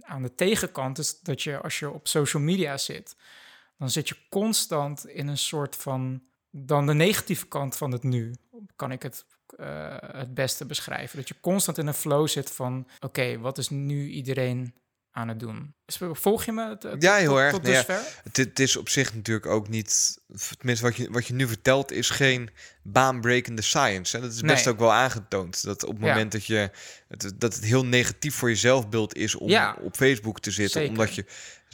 [0.06, 3.16] aan de tegenkant is dat je als je op social media zit,
[3.78, 8.36] dan zit je constant in een soort van dan de negatieve kant van het nu
[8.76, 9.26] kan ik het
[9.58, 11.18] eh, het beste beschrijven.
[11.18, 14.74] Dat je constant in een flow zit van oké, wat is nu iedereen
[15.20, 15.74] aan het doen?
[16.12, 16.78] Volg je me?
[17.00, 17.52] Ja, heel erg.
[17.52, 17.78] Tot Nee, ja.
[17.78, 18.02] dusver?
[18.24, 20.18] Het, het is op zich natuurlijk ook niet...
[20.58, 22.50] Tenminste, wat je, wat je nu vertelt is geen
[22.84, 24.16] baanbrekende science.
[24.16, 24.22] Hè?
[24.24, 24.74] Dat is best Nee.
[24.74, 25.64] ook wel aangetoond.
[25.64, 26.12] Dat op het Ja.
[26.12, 26.72] moment dat, je,
[27.08, 29.78] het, dat het heel negatief voor je zelfbeeld is om Ja.
[29.82, 30.82] op Facebook te zitten.
[30.82, 30.90] Zeker.
[30.98, 31.26] Omdat je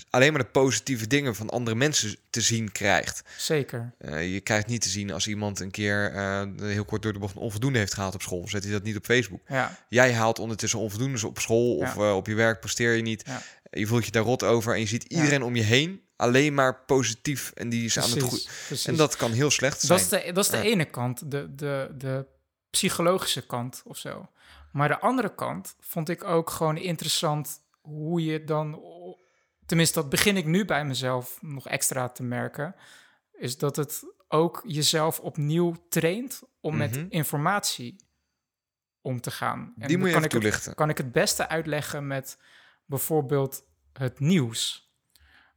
[0.10, 3.24] alleen maar de positieve dingen van andere mensen te zien krijgt.
[3.38, 3.94] Zeker.
[3.98, 7.20] Eh, je krijgt niet te zien als iemand een keer eh, heel kort door de
[7.20, 8.48] bocht een onvoldoende heeft gehaald op school.
[8.48, 9.42] Zet hij dat niet op Facebook.
[9.48, 12.02] Ja, Jij haalt ondertussen onvoldoendes op school of Ja.
[12.02, 13.24] eh, op je werk presteer je niet.
[13.26, 13.42] Ja.
[13.72, 16.84] Je voelt je daar rot over en je ziet iedereen om je heen alleen maar
[16.86, 18.50] positief en die is aan het goed.
[18.86, 19.92] En dat kan heel slecht zijn.
[20.00, 22.26] Dat is de, dat is de ene kant, de, de, de
[22.70, 24.30] psychologische kant of zo.
[24.72, 28.80] Maar de andere kant vond ik ook gewoon interessant hoe je dan...
[29.66, 32.76] Tenminste, dat begin ik nu bij mezelf nog extra te merken.
[33.34, 36.80] Is dat het ook jezelf opnieuw traint om Mhm.
[36.80, 37.96] met informatie
[39.02, 39.60] om te gaan.
[39.60, 40.76] En die dan moet je kan ik het- toelichten.
[40.76, 42.38] kan ik het beste uitleggen met
[42.86, 44.84] bijvoorbeeld het nieuws.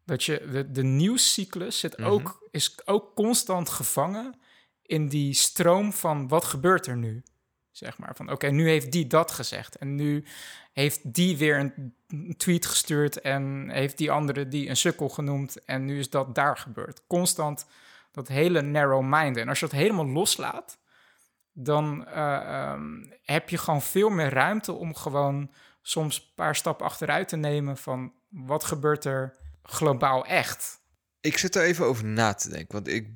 [0.05, 2.09] Dat je de, de nieuwscyclus zit Mhm.
[2.09, 4.39] ook, is ook constant gevangen
[4.83, 7.23] in die stroom van wat gebeurt er nu?
[7.79, 10.25] Zeg maar van oké, nu heeft die dat gezegd en nu
[10.73, 11.95] heeft die weer een
[12.37, 16.57] tweet gestuurd en heeft die andere die een sukkel genoemd en nu is dat daar
[16.57, 17.03] gebeurd.
[17.07, 17.67] Constant
[18.11, 19.37] dat hele narrow mind.
[19.37, 20.79] En als je dat helemaal loslaat,
[21.53, 25.51] dan eh, ehm, heb je gewoon veel meer ruimte om gewoon
[25.83, 30.81] soms een paar stappen achteruit te nemen van wat gebeurt er globaal echt.
[31.21, 33.09] Ik zit er even over na te denken, want ik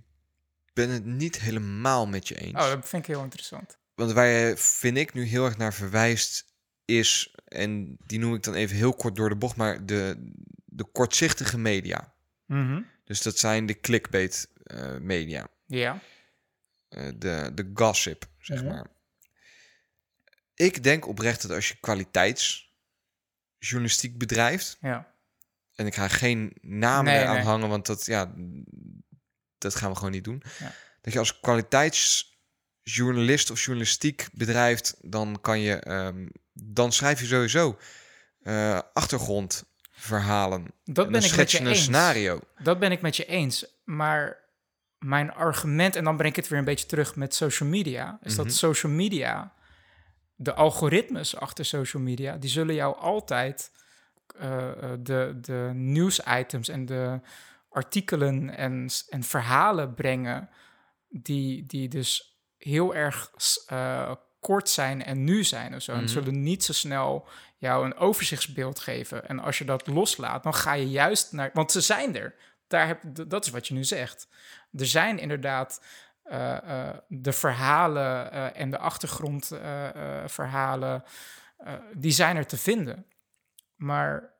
[0.72, 2.64] ben het niet helemaal met je eens.
[2.64, 3.80] Oh, dat vind ik heel interessant.
[4.02, 6.44] Want waar je, vind ik, nu heel erg naar verwijst
[6.84, 10.30] is, en die noem ik dan even heel kort door de bocht, maar de,
[10.64, 12.14] de kortzichtige media.
[12.46, 12.82] Mhm.
[13.04, 15.48] Dus dat zijn de clickbait eh, media.
[15.66, 16.00] Ja,
[16.88, 18.68] Eh, de, de gossip, zeg Mhm.
[18.72, 18.86] maar.
[20.54, 25.14] Ik denk oprecht dat als je kwaliteitsjournalistiek bedrijft, ja,
[25.74, 27.42] en ik ga geen namen Nee, nee.
[27.42, 28.32] hangen, want dat, ja,
[29.58, 30.42] dat gaan we gewoon niet doen.
[30.58, 30.72] Ja.
[31.00, 31.40] Dat je als
[32.82, 37.78] kwaliteitsjournalist of journalistiek bedrijft, dan kan je, ehm, dan schrijf je sowieso
[38.42, 40.62] eh, achtergrondverhalen.
[40.84, 41.80] dat en ben dan ik met je een eens.
[41.80, 42.40] scenario.
[42.62, 43.66] Dat ben ik met je eens.
[43.84, 44.38] Maar
[44.98, 48.34] mijn argument, en dan breng ik het weer een beetje terug met social media, is
[48.36, 48.42] Mhm.
[48.44, 49.52] dat social media,
[50.34, 53.70] de algoritmes achter social media, die zullen jou altijd
[54.38, 57.20] eh, eh, de, de nieuwsitems en de
[57.68, 60.48] artikelen en, en verhalen brengen
[61.08, 62.31] die, die dus
[62.64, 63.30] heel erg
[63.72, 65.92] uh, kort zijn en nu zijn of zo.
[65.92, 66.06] En Mhm.
[66.08, 69.28] zullen niet zo snel jou een overzichtsbeeld geven.
[69.28, 71.50] En als je dat loslaat, dan ga je juist naar...
[71.52, 72.34] Want ze zijn er.
[72.66, 74.28] Daar heb, dat is wat je nu zegt.
[74.78, 75.82] Er zijn inderdaad
[76.22, 76.56] eh,
[76.88, 81.04] eh, de verhalen eh, en de achtergrondverhalen...
[81.58, 83.06] eh, die zijn er te vinden.
[83.76, 84.30] Maar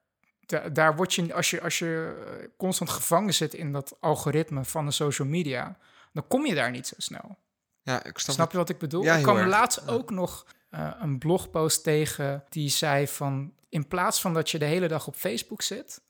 [0.47, 4.65] da- daar word je, als je, als je eh, constant gevangen zit in dat algoritme
[4.65, 5.77] van de social media,
[6.13, 7.37] dan kom je daar niet zo snel.
[7.83, 9.03] Ja, ik snap, Snap je wat ik bedoel?
[9.03, 13.53] Ja, ik kwam laatst ook nog eh, een blogpost tegen die zei van...
[13.69, 16.03] in plaats van dat je de hele dag op Facebook zit...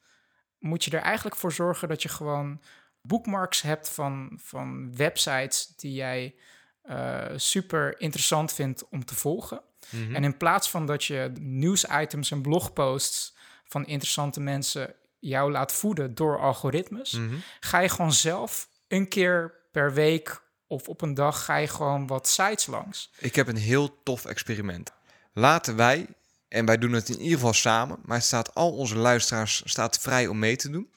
[0.58, 2.60] moet je er eigenlijk voor zorgen dat je gewoon
[3.02, 5.66] bookmarks hebt van, van websites...
[5.76, 6.34] die jij
[6.82, 9.62] eh, super interessant vindt om te volgen.
[9.90, 10.14] Mhm.
[10.14, 16.14] En in plaats van dat je nieuwsitems en blogposts van interessante mensen jou laat voeden
[16.14, 17.34] door algoritmes, Mhm.
[17.60, 20.41] ga je gewoon zelf een keer per week
[20.72, 23.10] of op een dag ga je gewoon wat sites langs.
[23.18, 24.92] Ik heb een heel tof experiment.
[25.32, 26.06] Laten wij,
[26.48, 29.98] en wij doen het in ieder geval samen, maar het staat al onze luisteraars staat
[29.98, 30.90] vrij om mee te doen.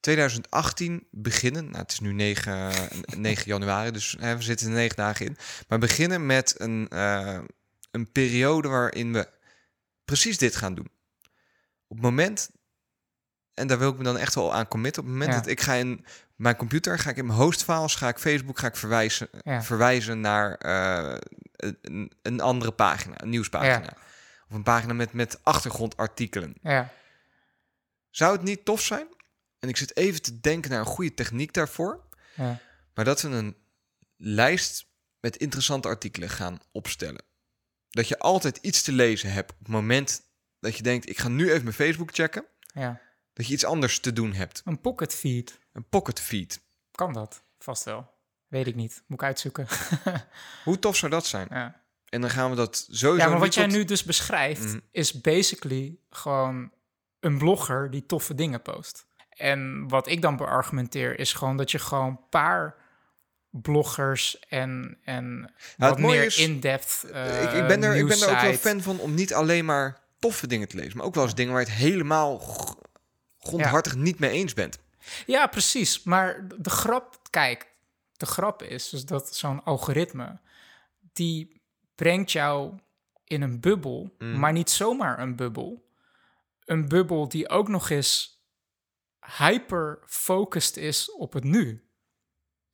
[0.00, 2.72] 2018 beginnen, nou het is nu 9,
[3.16, 5.36] 9 januari, dus hè, we zitten er 9 dagen in.
[5.68, 7.40] Maar beginnen met een, eh,
[7.90, 9.28] een periode waarin we
[10.04, 10.90] precies dit gaan doen.
[11.86, 12.50] Op het moment,
[13.58, 15.40] en daar wil ik me dan echt wel aan committen, op het moment Ja.
[15.40, 16.04] dat ik ga in
[16.36, 19.62] mijn computer, ga ik in mijn hostfiles, ga ik Facebook, ga ik verwijzen, Ja.
[19.62, 21.16] verwijzen naar eh,
[21.56, 23.92] een, een andere pagina, een nieuwspagina.
[24.48, 26.54] Of een pagina met, met achtergrondartikelen.
[26.62, 26.92] Ja,
[28.10, 29.06] Zou het niet tof zijn?
[29.58, 32.04] En ik zit even te denken naar een goede techniek daarvoor.
[32.34, 32.58] ja,
[32.94, 33.56] Maar dat we een
[34.16, 34.86] lijst
[35.20, 37.22] met interessante artikelen gaan opstellen.
[37.90, 40.22] Dat je altijd iets te lezen hebt op het moment
[40.60, 41.08] dat je denkt...
[41.08, 42.44] ik ga nu even mijn Facebook checken.
[42.74, 43.00] ja.
[43.38, 44.62] Dat je iets anders te doen hebt.
[44.64, 46.60] Een pocket feed, Een pocket feed.
[46.90, 47.42] kan dat?
[47.58, 48.10] Vast wel.
[48.46, 49.02] Weet ik niet.
[49.06, 49.66] Moet ik uitzoeken.
[50.64, 51.46] Hoe tof zou dat zijn?
[51.50, 51.80] ja.
[52.08, 53.16] En dan gaan we dat sowieso...
[53.16, 54.78] ja, maar wat jij tot- nu dus beschrijft, Mhm.
[54.90, 56.72] is basically gewoon
[57.20, 59.06] een blogger die toffe dingen post.
[59.28, 62.76] En wat ik dan beargumenteer, is gewoon dat je gewoon een paar
[63.50, 68.20] bloggers en, en het wat meer is, in-depth eh ik, ik, ben er, ik ben
[68.22, 70.96] er ook wel fan van om niet alleen maar toffe dingen te lezen...
[70.96, 72.38] maar ook wel eens dingen waar je het helemaal
[73.38, 74.78] grondhartig niet mee eens bent.
[75.26, 76.02] Ja, precies.
[76.02, 77.72] Maar de grap, kijk,
[78.16, 80.40] de grap is dus dat zo'n algoritme,
[81.12, 81.62] die
[81.94, 82.78] brengt jou
[83.24, 84.38] in een bubbel, Mm.
[84.38, 85.86] maar niet zomaar een bubbel.
[86.64, 88.42] Een bubbel die ook nog eens
[89.38, 91.88] hyper-focused is op het nu.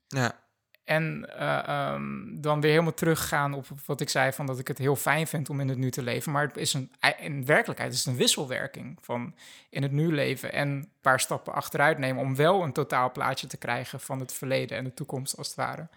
[0.06, 0.43] Ja,
[0.84, 4.78] En eh, ehm, dan weer helemaal teruggaan op wat ik zei, van dat ik het
[4.78, 6.32] heel fijn vind om in het nu te leven.
[6.32, 9.34] Maar het is een, in werkelijkheid is het een wisselwerking van
[9.70, 13.46] in het nu leven en een paar stappen achteruit nemen om wel een totaal plaatje
[13.46, 15.88] te krijgen van het verleden en de toekomst als het ware.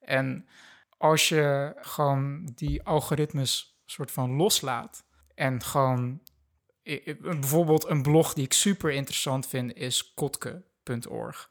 [0.00, 0.48] En
[0.98, 5.04] als je gewoon die algoritmes soort van loslaat
[5.34, 6.20] en gewoon
[7.20, 11.50] bijvoorbeeld een blog die ik super interessant vind is kotke.org.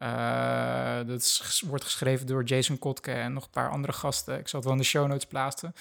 [0.00, 4.38] Eh, dat is, wordt geschreven door Jason Kotke en nog een paar andere gasten.
[4.38, 5.74] Ik zal het wel in de show notes plaatsen.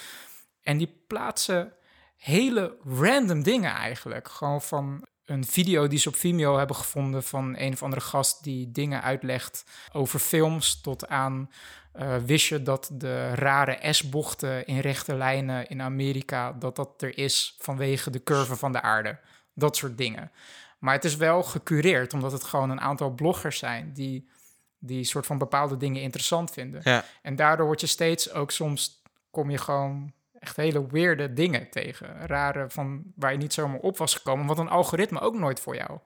[0.62, 1.74] En die plaatsen
[2.18, 4.28] hele random dingen eigenlijk.
[4.28, 8.44] Gewoon van een video die ze op Vimeo hebben gevonden van een of andere gast
[8.44, 11.50] die dingen uitlegt over films tot aan
[11.92, 17.18] eh, wist je dat de rare S-bochten in rechte lijnen in Amerika dat dat er
[17.18, 19.20] is vanwege de curve van de aarde.
[19.54, 20.32] Dat soort dingen.
[20.80, 24.30] Maar het is wel gecureerd, omdat het gewoon een aantal bloggers zijn die
[24.82, 26.82] die soort van bepaalde dingen interessant vinden.
[26.84, 27.06] ja.
[27.22, 32.28] En daardoor word je steeds ook soms kom je gewoon echt hele weirde dingen tegen.
[32.28, 35.76] Rare van waar je niet zomaar op was gekomen, wat een algoritme ook nooit voor
[35.76, 36.00] jou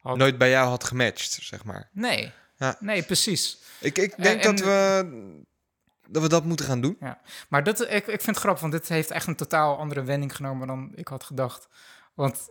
[0.00, 0.16] had.
[0.16, 1.88] nooit bij jou had gematcht, zeg maar.
[1.92, 2.32] Nee.
[2.56, 2.76] Ja.
[2.80, 3.58] Nee, precies.
[3.80, 5.42] Ik, ik denk en- dat, we,
[6.08, 6.98] dat we dat moeten gaan doen.
[7.48, 10.36] Maar dat, ik, ik vind het grappig, want dit heeft echt een totaal andere wending
[10.36, 11.68] genomen dan ik had gedacht.
[12.14, 12.48] Want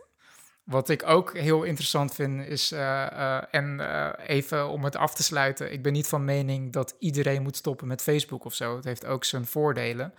[0.64, 5.14] wat ik ook heel interessant vind is, eh, eh, en eh, even om het af
[5.14, 8.76] te sluiten, ik ben niet van mening dat iedereen moet stoppen met Facebook of zo.
[8.76, 10.14] Het heeft ook zijn voordelen.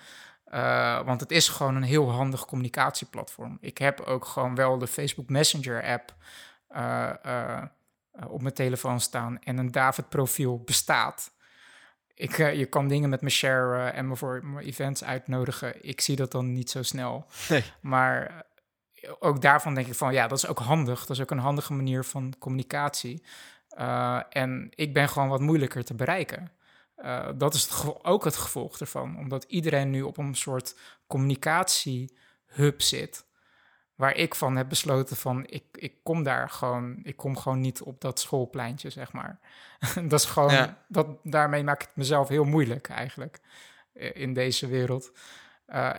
[1.06, 3.58] Want het is gewoon een heel handig communicatieplatform.
[3.62, 6.16] Ik heb ook gewoon wel de Facebook Messenger app
[8.28, 11.32] op mijn telefoon staan en een David profiel bestaat.
[12.14, 15.88] Ik, je kan dingen met me sharen en me voor mijn events uitnodigen.
[15.88, 17.26] Ik zie dat dan niet zo snel.
[17.50, 17.64] Nee.
[17.82, 18.46] Maar
[19.20, 21.00] ook daarvan denk ik van ja, dat is ook handig.
[21.00, 23.24] Dat is ook een handige manier van communicatie.
[23.68, 26.52] Eh, en ik ben gewoon wat moeilijker te bereiken.
[26.96, 29.18] Eh, dat is het ook het gevolg ervan.
[29.18, 30.76] Omdat iedereen nu op een soort
[31.08, 33.26] communicatiehub zit.
[33.94, 37.82] waar ik van heb besloten van ik, ik kom daar gewoon, ik kom gewoon niet
[37.82, 39.40] op dat schoolpleintje, zeg maar.
[40.10, 40.84] dat is gewoon, Ja.
[40.88, 43.40] dat, daarmee maak ik het mezelf heel moeilijk eigenlijk
[43.94, 45.12] eh, in deze wereld.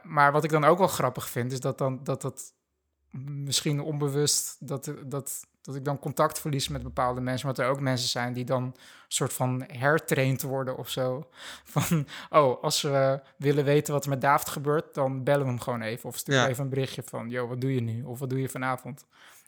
[0.03, 2.53] Maar wat ik dan ook wel grappig vind, is dat dan dat dat
[3.23, 7.71] misschien onbewust dat, dat, dat ik dan contact verlies met bepaalde mensen, maar dat er
[7.71, 8.75] ook mensen zijn die dan
[9.09, 11.29] soort van hertraind worden of zo.
[11.65, 15.61] Van, oh, als we willen weten wat er met David gebeurt, dan bellen we hem
[15.61, 16.09] gewoon even.
[16.09, 16.49] Of stuur Ja.
[16.49, 18.03] even een berichtje van, yo, wat doe je nu?
[18.03, 19.07] Of wat doe je vanavond?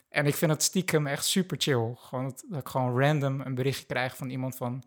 [0.09, 1.94] En ik vind het stiekem echt super chill.
[1.96, 4.83] Gewoon dat, dat ik gewoon random een berichtje krijg van iemand van,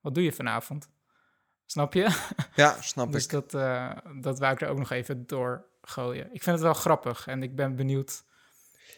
[0.00, 0.88] wat doe je vanavond?
[1.72, 2.08] Snap je?
[2.54, 3.30] Ja, snap dus ik.
[3.30, 6.24] dat, eh, dat wou ik er ook nog even door gooien.
[6.32, 8.24] Ik vind het wel grappig en ik ben benieuwd.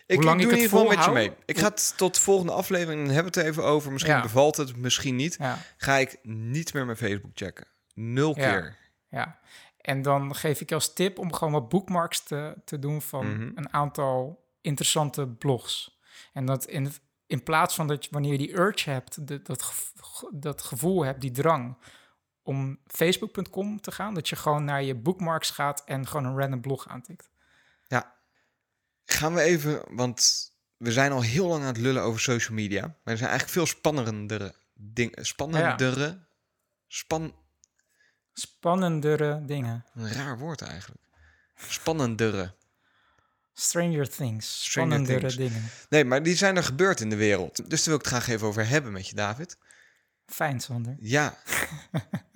[0.07, 1.33] Ik, lang ik ik in het ieder geval met je mee.
[1.47, 3.93] Ik ga het tot de volgende aflevering en hebben we het even over.
[3.93, 4.23] Misschien Ja.
[4.23, 5.37] bevalt het, misschien niet.
[5.39, 7.67] Ja, Ga ik niet meer mijn Facebook checken.
[7.95, 8.51] Nul Ja.
[8.51, 8.77] keer.
[9.09, 9.39] ja.
[9.81, 13.27] En dan geef ik je als tip om gewoon wat bookmarks te, te doen van
[13.33, 13.51] Mhm.
[13.55, 16.01] een aantal interessante blogs.
[16.33, 16.93] En dat in,
[17.27, 19.75] in plaats van dat je, wanneer je die urge hebt, de- dat,
[20.31, 21.77] dat gevoel hebt, die drang
[22.45, 26.61] om facebook.com te gaan, dat je gewoon naar je bookmarks gaat en gewoon een random
[26.61, 27.33] blog aantikt.
[29.07, 32.81] Gaan we even, want we zijn al heel lang aan het lullen over social media.
[32.81, 35.27] Maar er zijn eigenlijk veel spannendere dingen.
[35.27, 36.19] Spannendere.
[36.87, 37.35] Span,
[38.33, 39.85] Spannendere dingen.
[39.95, 41.03] een raar woord eigenlijk.
[41.57, 42.55] Spannendere.
[43.53, 44.65] Stranger Things.
[44.65, 45.37] Stranger Spannendere Things.
[45.37, 45.71] dingen.
[45.89, 47.71] Nee, maar die zijn er gebeurd in de wereld.
[47.71, 49.59] Dus daar wil ik het graag even over hebben met je, David.
[50.27, 50.97] Fijn, Sander.
[51.01, 51.39] Ja.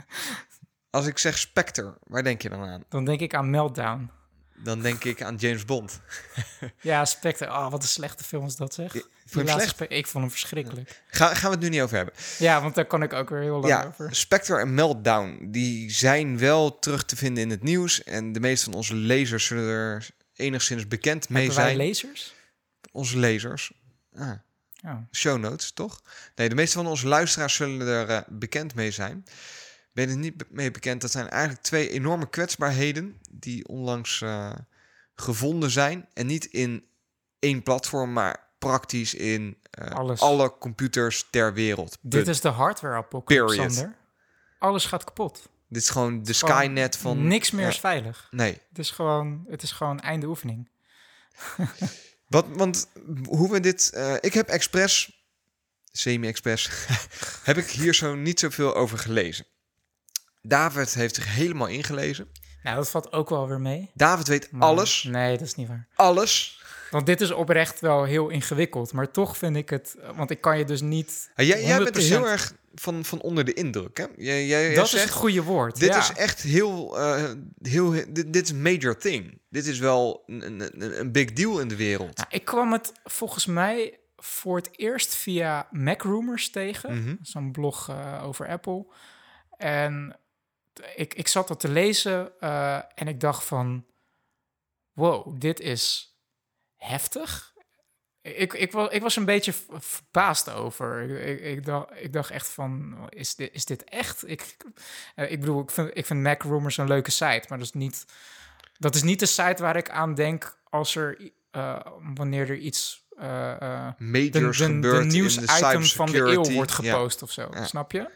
[0.91, 2.85] Als ik zeg Spectre, waar denk je dan aan?
[2.89, 4.11] Dan denk ik aan Meltdown.
[4.63, 6.01] Dan denk ik aan James Bond.
[6.81, 7.47] Ja, Spectre.
[7.47, 8.95] Oh, wat een slechte film is dat, zeg.
[8.95, 9.81] Ja, Vond slecht?
[9.89, 11.03] Ik vond hem verschrikkelijk.
[11.09, 12.15] Ga, gaan we het nu niet over hebben.
[12.39, 14.15] Ja, want daar kan ik ook weer heel lang Ja, over.
[14.15, 18.03] Spectre en Meltdown, die zijn wel terug te vinden in het nieuws.
[18.05, 21.77] En de meeste van onze lezers zullen er enigszins bekend mee Hebben zijn.
[21.77, 22.35] lasers?
[22.93, 23.73] onze lezers.
[24.17, 24.31] Ah,
[24.85, 24.97] Oh.
[25.13, 26.03] show notes, toch?
[26.35, 29.25] Nee, de meeste van onze luisteraars zullen er eh, bekend mee zijn.
[29.99, 31.01] Ben er niet mee bekend?
[31.01, 34.53] Dat zijn eigenlijk twee enorme kwetsbaarheden die onlangs eh,
[35.15, 36.09] gevonden zijn.
[36.13, 36.85] En niet in
[37.39, 41.99] één platform, maar praktisch in eh, alle computers ter wereld.
[42.01, 43.95] Dit is de hardware apocalypse.
[44.59, 45.49] Alles gaat kapot.
[45.69, 47.27] Dit is gewoon de Gewoon Skynet van...
[47.27, 48.29] Niks meer Ja, is veilig.
[48.31, 48.61] nee.
[48.69, 50.69] Het is gewoon, het is gewoon einde oefening.
[52.29, 52.89] Wat, want
[53.29, 53.91] hoe we dit...
[53.91, 55.23] eh, ik heb expres,
[55.93, 56.71] semi-expres,
[57.49, 59.47] heb ik hier zo niet zoveel over gelezen.
[60.49, 62.29] David heeft zich helemaal ingelezen.
[62.63, 63.91] Nou, dat valt ook wel weer mee.
[63.95, 65.03] David weet Maar- alles.
[65.03, 65.87] Nee, dat is niet waar.
[65.95, 66.63] Alles.
[66.91, 68.93] Want dit is oprecht wel heel ingewikkeld.
[68.93, 69.97] Maar toch vind ik het...
[70.17, 71.31] Want ik kan je dus niet...
[71.35, 73.97] Ja, jij, jij bent dus 100% heel erg van, van onder de indruk.
[73.99, 74.05] Hè?
[74.17, 75.79] Jij, jij, dat is het goede woord.
[75.81, 75.99] dit ja.
[75.99, 76.99] is echt heel...
[76.99, 77.31] eh,
[77.63, 79.41] heel dit, dit is een major thing.
[79.51, 82.17] Dit is wel een, een, een- big deal in de wereld.
[82.17, 87.03] Nou, ik kwam het volgens mij voor het eerst via Mac Rumors tegen.
[87.03, 87.15] Mhm.
[87.23, 88.87] Zo'n blog eh, over Apple.
[89.57, 90.17] En
[90.97, 93.87] ik, ik zat dat te lezen eh, en ik dacht van...
[94.93, 96.17] Wow, dit is
[96.77, 97.57] heftig.
[98.23, 101.01] Ik, ik, was, ik was een beetje verbaasd over.
[101.21, 104.29] Ik, ik, dacht, ik dacht echt van, is dit, is dit echt?
[104.29, 104.57] Ik,
[105.15, 107.73] eh, ik bedoel, ik vind, ik vind Mac Rumors een leuke site, maar dat is
[107.73, 108.05] niet...
[108.79, 111.81] Dat is niet de site waar ik aan denk als er, eh,
[112.15, 113.07] wanneer er iets...
[113.17, 118.11] eh, de, Majors de, de nieuwsitem van de eeuw wordt gepost of zo, snap je?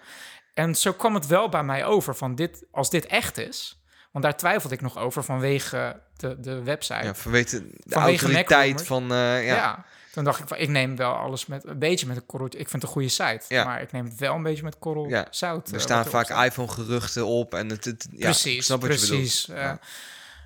[0.54, 4.24] En zo kwam het wel bij mij over van dit, als dit echt is, want
[4.24, 7.04] daar twijfelde ik nog over vanwege de, de website.
[7.04, 9.02] Ja, vanwege de Vanwege autoriteit van...
[9.02, 9.54] eh, ja.
[9.54, 9.84] ja.
[10.12, 12.46] toen dacht ik van, ik neem wel alles met een beetje met een korrel.
[12.46, 13.64] Ik vind het een goede site, Ja.
[13.64, 15.26] maar ik neem het wel een beetje met korrel Ja.
[15.30, 15.68] zout.
[15.68, 17.84] Er eh, staan vaak iPhone-geruchten op en het...
[17.84, 19.18] het ja, precies, snap wat je bedoelt.
[19.20, 19.48] precies.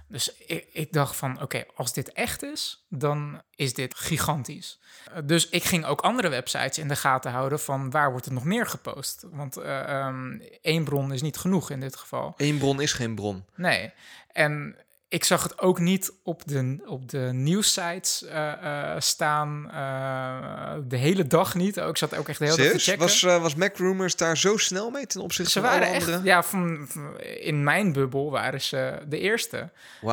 [0.09, 4.81] Dus ik, ik dacht van, oké, als dit echt is, dan is dit gigantisch.
[5.13, 8.35] Eh, Dus ik ging ook andere websites in de gaten houden van waar wordt het
[8.35, 9.27] nog meer gepost.
[9.31, 12.35] Want ehm, één bron is niet genoeg in dit geval.
[12.37, 13.45] Eén bron is geen bron.
[13.55, 13.93] Nee.
[14.33, 14.77] En
[15.09, 19.71] ik zag het ook niet op de, op de nieuwssites eh, eh, staan.
[19.71, 21.81] eh, de hele dag niet.
[21.81, 23.01] Ook, ik zat ook echt de hele dag te checken.
[23.01, 26.25] Was, was Mac Rumors daar zo snel mee ten opzichte ze van waren alle echt,
[26.25, 29.71] ja, van, van- in mijn bubbel waren ze de eerste.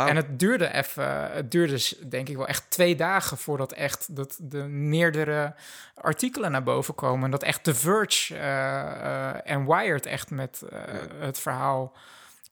[0.09, 1.79] En het duurde even, het duurde
[2.09, 5.53] denk ik wel echt twee dagen voordat echt dat de meerdere
[5.95, 7.25] artikelen naar boven komen.
[7.25, 8.35] En dat echt The Verge
[9.43, 10.61] en Wired echt met
[11.19, 11.93] het verhaal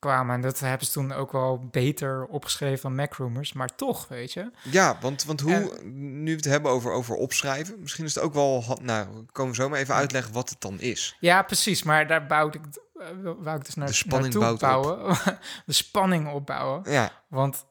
[0.02, 0.36] kwamen.
[0.36, 3.54] En dat hebben ze toen ook wel beter opgeschreven dan Mac Rumors.
[3.54, 4.52] Maar toch, weet je.
[4.64, 8.34] Ja, want, want hoe, nu we het hebben over, over opschrijven, misschien is het ook
[8.34, 11.18] wel, nou, komen we zo maar even uitleggen wat het dan is.
[11.20, 11.84] Ja, precies.
[11.84, 15.18] Maar daar bouw ik, eh, wou ik dus naar, De spanning naartoe bouwt bouwen.
[15.66, 16.92] de spanning opbouwen.
[16.92, 17.66] Ja, Want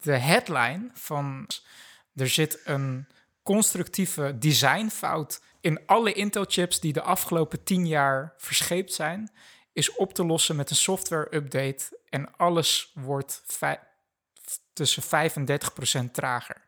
[0.00, 1.46] de headline van
[2.14, 3.06] Er zit een
[3.42, 9.30] constructieve designfout in alle Intel-chips die de afgelopen 10 jaar verscheept zijn,
[9.76, 13.42] is op te lossen met een software-update en alles wordt
[14.72, 16.64] tussen 5 en 30 procent trager.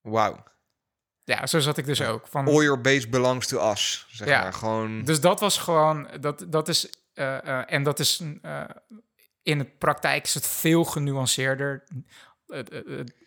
[0.00, 0.44] Wauw.
[1.24, 2.26] Ja, zo zat ik dus ook.
[2.26, 4.06] Van, All your base belongs to us.
[4.10, 4.42] Zeg Ja.
[4.42, 4.52] maar.
[4.52, 5.04] Gewoon...
[5.04, 8.64] Dus dat was gewoon, dat, dat is, eh, eh, en dat is, eh,
[9.42, 11.84] in de praktijk is het veel genuanceerder.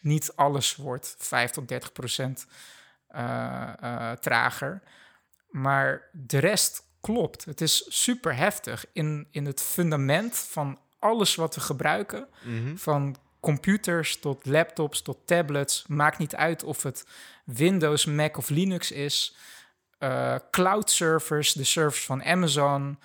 [0.01, 2.47] Niet alles wordt 5 tot 30 procent
[4.19, 4.81] trager.
[5.49, 7.45] Maar de rest klopt.
[7.45, 8.85] Het is super heftig.
[8.93, 12.75] In, in het fundament van alles wat we gebruiken, Mhm.
[12.75, 17.05] van computers tot laptops tot tablets, maakt niet uit of het
[17.45, 19.35] Windows, Mac of Linux is.
[19.97, 22.99] eh, cloud servers, de servers van Amazon.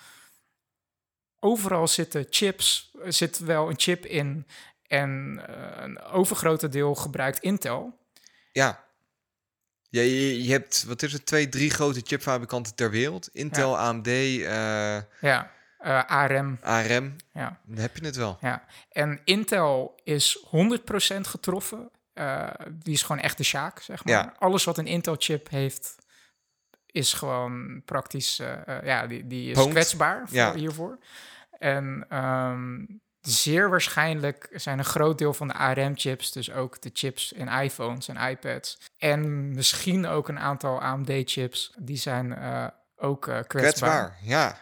[1.41, 4.47] Overal zitten chips, er zit wel een chip in.
[4.87, 7.99] En eh, een overgrote deel gebruikt Intel.
[8.53, 8.85] Ja.
[9.91, 13.29] Ja, je, je hebt, wat is het, twee, drie grote chipfabrikanten ter wereld.
[13.33, 14.41] Intel, AMD, eh,
[15.21, 16.59] Ja, eh, ARM.
[16.63, 17.17] ARM.
[17.33, 17.61] Ja.
[17.65, 18.39] Dan heb je het wel.
[18.41, 21.91] Ja, en Intel is 100% getroffen.
[22.13, 24.15] Eh, die is gewoon echt de Sjaak, zeg maar.
[24.15, 24.35] Ja.
[24.39, 25.95] Alles wat een Intel-chip heeft,
[26.87, 28.39] is gewoon praktisch...
[28.39, 30.55] eh, eh, ja, die, die is kwetsbaar voor, Ja.
[30.55, 30.99] hiervoor.
[31.59, 32.85] En ehm,
[33.21, 36.33] zeer waarschijnlijk zijn een groot deel van de ARM-chips...
[36.33, 38.79] dus ook de chips in iPhones en iPads...
[38.99, 41.73] en misschien ook een aantal AMD-chips...
[41.79, 42.67] die zijn eh,
[42.97, 43.47] ook eh, kwetsbaar.
[43.47, 44.61] Kwetsbaar, ja.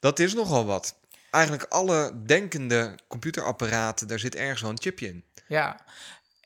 [0.00, 0.94] Dat is nogal wat.
[1.30, 5.24] Eigenlijk alle denkende computerapparaten, daar zit ergens wel een chipje in.
[5.46, 5.84] Ja,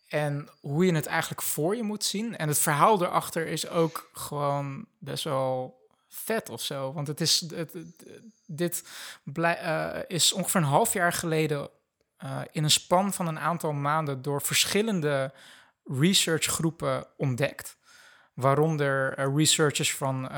[0.08, 2.36] en hoe je het eigenlijk voor je moet zien.
[2.36, 5.79] En het verhaal erachter is ook gewoon best wel
[6.10, 6.92] vet of zo.
[6.92, 8.84] Want het is, het, het- dit
[9.24, 11.68] blij, eh, is ongeveer een half jaar geleden
[12.16, 15.32] eh, in een span van een aantal maanden door verschillende
[15.84, 17.78] researchgroepen ontdekt.
[18.34, 20.28] Waaronder eh, researchers van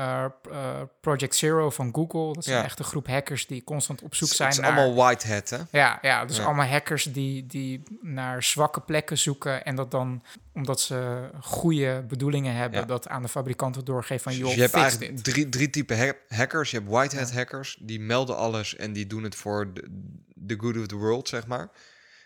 [1.01, 2.33] Project Zero van Google.
[2.33, 2.57] Dat is Ja.
[2.59, 4.65] een echte groep hackers die constant op zoek Het zijn is naar...
[4.71, 5.57] allemaal white hat, hè?
[5.71, 6.43] Ja, ja dus Ja.
[6.43, 10.23] allemaal hackers die, die naar zwakke plekken zoeken en dat dan,
[10.53, 12.85] omdat ze goede bedoelingen hebben, Ja.
[12.85, 15.23] dat aan de fabrikanten doorgeven van, joh, Dus je hebt eigenlijk dit.
[15.23, 16.71] drie, drie typen ha- hackers.
[16.71, 19.81] Je hebt white hat hackers, die melden alles en die doen het voor de,
[20.47, 21.69] the good of the world, zeg maar.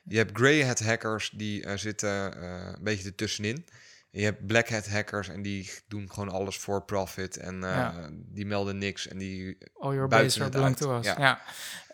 [0.04, 3.66] Je hebt grey hat hackers, die eh, zitten eh, een beetje ertussenin.
[4.12, 7.38] En je hebt black hat hackers en die doen gewoon alles voor profit.
[7.38, 8.10] En eh, Ja.
[8.14, 9.58] die melden niks en die...
[9.80, 10.78] All your buiten are het belong uit.
[10.82, 11.06] to us.
[11.06, 11.16] Ja.
[11.20, 11.42] Ja.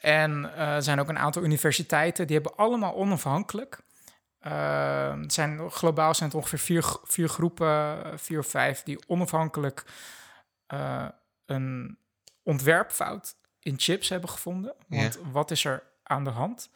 [0.01, 3.79] En er zijn ook een aantal universiteiten, die hebben allemaal onafhankelijk.
[4.43, 8.99] Eh, het zijn, globaal zijn het ongeveer vier, vier groepen, eh, vier of vijf, die
[9.07, 9.85] onafhankelijk
[10.67, 11.07] eh,
[11.45, 11.97] een
[12.43, 14.75] ontwerpfout in chips hebben gevonden.
[14.87, 16.69] Want wat is er aan de hand?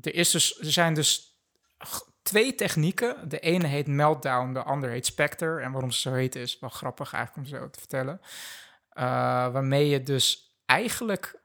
[0.00, 1.40] Er, is dus, er zijn dus
[2.22, 3.28] twee technieken.
[3.28, 5.60] De ene heet Meltdown, de andere heet Spectre.
[5.60, 8.20] En waarom ze zo heet is wel grappig eigenlijk om zo te vertellen.
[8.88, 9.04] Eh,
[9.52, 11.40] waarmee je dus eigenlijk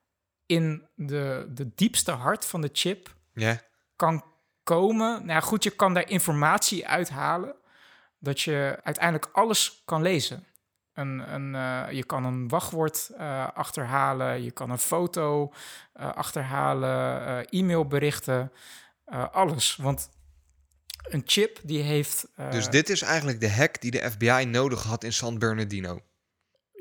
[0.46, 3.62] in de, de diepste hart van de chip Ja,
[3.96, 4.31] kan
[4.64, 5.12] komen.
[5.12, 7.56] Nou ja, goed, je kan daar informatie uithalen.
[8.20, 10.46] Dat je uiteindelijk alles kan lezen.
[10.94, 15.54] Een, een, eh, je kan een wachtwoord eh, achterhalen, je kan een foto
[15.94, 18.52] eh, achterhalen, e-mailberichten,
[19.32, 19.76] alles.
[19.76, 20.10] Want
[21.02, 22.28] een chip die heeft...
[22.52, 26.02] dus dit is eigenlijk de hack die de FBI nodig had in San Bernardino.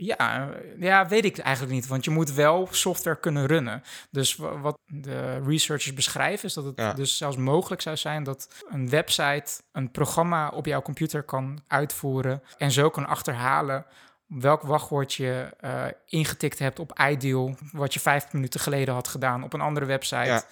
[0.03, 1.87] Ja, ja, weet ik eigenlijk niet.
[1.87, 3.83] Want je moet wel software kunnen runnen.
[4.11, 6.93] Dus wa- wat de researchers beschrijven is dat het Ja.
[6.93, 12.43] dus zelfs mogelijk zou zijn dat een website een programma op jouw computer kan uitvoeren
[12.59, 13.87] en zo kan achterhalen
[14.27, 19.43] welk wachtwoord je eh, ingetikt hebt op Ideal, wat je vijf minuten geleden had gedaan
[19.43, 20.43] op een andere website Ja.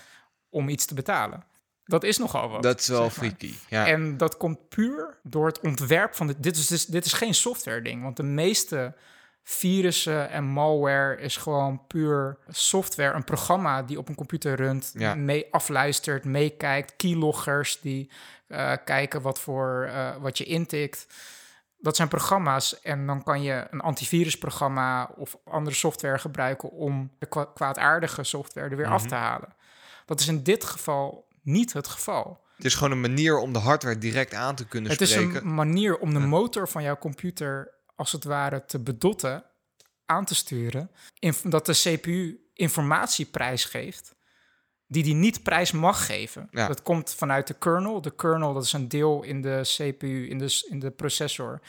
[0.50, 1.44] om iets te betalen.
[1.84, 2.62] Dat is nogal wat.
[2.62, 3.54] Dat is wel freaky.
[3.68, 3.86] Ja.
[3.86, 6.34] En dat komt puur door het ontwerp van de.
[6.38, 8.94] Dit is, dus, dit is geen software ding, want de meeste
[9.50, 15.14] virussen en malware is gewoon puur software, een programma die op een computer runt, Ja.
[15.14, 18.10] mee afluistert, meekijkt, keyloggers die
[18.46, 21.06] eh, kijken wat voor eh, wat je intikt.
[21.78, 27.26] Dat zijn programma's en dan kan je een antivirusprogramma of andere software gebruiken om de
[27.26, 29.08] kwa- kwaadaardige software er weer af Mhm.
[29.08, 29.54] te halen.
[30.06, 32.40] Dat is in dit geval niet het geval.
[32.56, 35.36] Het is gewoon een manier om de hardware direct aan te kunnen Het is spreken.
[35.36, 39.44] een manier om de motor van jouw computer als het ware te bedotten,
[40.04, 40.90] aan te sturen,
[41.42, 44.16] dat de CPU informatie prijsgeeft
[44.88, 46.48] die die niet prijs mag geven.
[46.50, 46.66] Ja.
[46.66, 48.00] Dat komt vanuit de kernel.
[48.00, 51.60] De kernel dat is een deel in de CPU, in de, in de processor,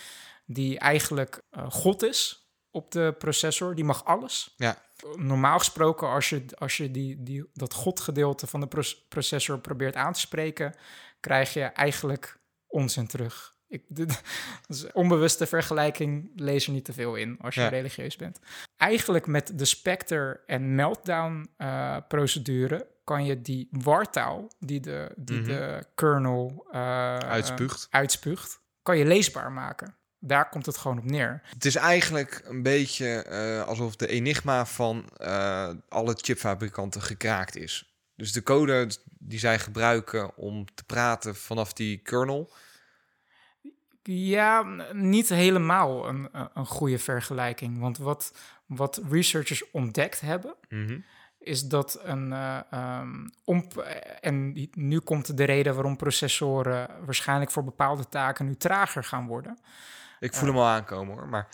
[0.46, 3.76] die eigenlijk eh, God is op de processor.
[3.76, 4.54] Die mag alles.
[4.58, 4.82] Ja.
[5.16, 9.96] Normaal gesproken, als je, als je die, die, dat godgedeelte van de proce- processor probeert
[9.96, 10.76] aan te spreken,
[11.20, 13.58] krijg je eigenlijk onzin terug.
[13.70, 14.22] Ik, dit,
[14.68, 17.68] dus onbewuste vergelijking, lees er niet te veel in als je Ja.
[17.68, 18.40] religieus bent.
[18.78, 25.38] Eigenlijk met de Spectre en Meltdown eh, procedure kan je die wartaal die de, die
[25.40, 25.46] Mhm.
[25.48, 27.88] de kernel eh, Uitspuugt.
[27.90, 29.96] uitspuugt, kan je leesbaar maken.
[30.20, 31.42] Daar komt het gewoon op neer.
[31.44, 35.10] Het is eigenlijk een beetje eh, alsof de enigma van
[35.90, 37.94] alle chipfabrikanten gekraakt is.
[38.16, 38.90] Dus de code
[39.20, 42.52] die zij gebruiken om te praten vanaf die kernel.
[44.14, 47.80] Ja, niet helemaal een, een- goede vergelijking.
[47.80, 48.34] Want wat,
[48.66, 51.00] wat researchers ontdekt hebben, Mhm.
[51.40, 52.34] is dat een.
[52.34, 53.02] eh,
[53.44, 53.68] om,
[54.22, 59.58] en nu komt de reden waarom processoren waarschijnlijk voor bepaalde taken nu trager gaan worden.
[60.20, 61.28] Ik voel hem al aankomen hoor.
[61.28, 61.48] Maar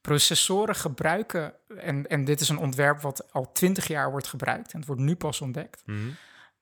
[0.00, 4.78] Processoren gebruiken, en, en dit is een ontwerp wat al twintig jaar wordt gebruikt, en
[4.78, 5.82] het wordt nu pas ontdekt.
[5.86, 5.98] Mhm.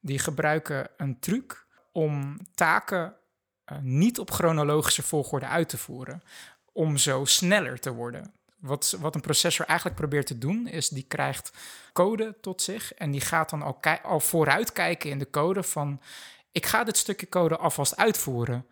[0.01, 3.13] Die gebruiken een truc om taken eh,
[3.81, 6.23] niet op chronologische volgorde uit te voeren,
[6.73, 8.33] om zo sneller te worden.
[8.59, 11.51] Wat, wat een processor eigenlijk probeert te doen, is die krijgt
[11.93, 16.01] code tot zich en die gaat dan al, al vooruitkijken in de code van
[16.53, 18.67] ik ga dit stukje code alvast uitvoeren,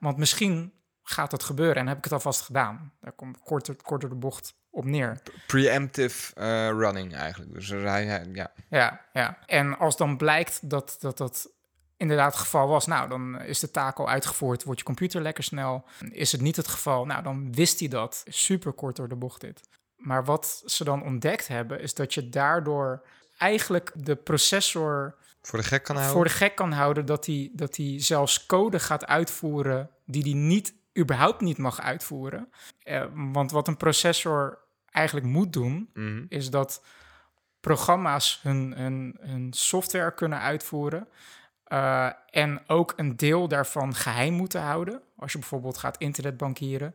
[0.00, 0.72] want misschien
[1.02, 2.92] gaat het gebeuren en heb ik het alvast gedaan.
[3.00, 5.20] Daar komt korter, korter de bocht op neer.
[5.46, 7.52] preemptive eh, running eigenlijk.
[7.54, 8.52] Dus hij, hij- ja.
[8.68, 9.38] Ja, ja.
[9.46, 11.48] En als dan blijkt dat dat, dat
[11.96, 15.44] inderdaad het geval was, nou, dan is de taak al uitgevoerd, wordt je computer lekker
[15.44, 15.84] snel.
[16.10, 18.24] Is het niet het geval, nou, dan wist hij dat.
[18.28, 19.60] Super kort door de bocht dit.
[19.96, 23.06] Maar wat ze dan ontdekt hebben, is dat je daardoor
[23.38, 26.16] eigenlijk de processor voor de gek kan houden.
[26.16, 30.32] voor de gek kan houden dat hij, dat hij zelfs code gaat uitvoeren die hij
[30.32, 32.48] niet, überhaupt niet mag uitvoeren.
[32.82, 34.58] Eh, want wat een processor
[34.90, 36.24] eigenlijk moet doen, Mhm.
[36.28, 36.82] is dat
[37.60, 41.08] programma's hun, hun, hun software kunnen uitvoeren.
[41.74, 45.02] Eh, en ook een deel daarvan geheim moeten houden.
[45.16, 46.94] Als je bijvoorbeeld gaat internetbankieren.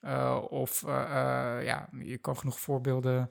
[0.00, 0.90] eh, of eh,
[1.62, 3.30] ja, je kan genoeg voorbeelden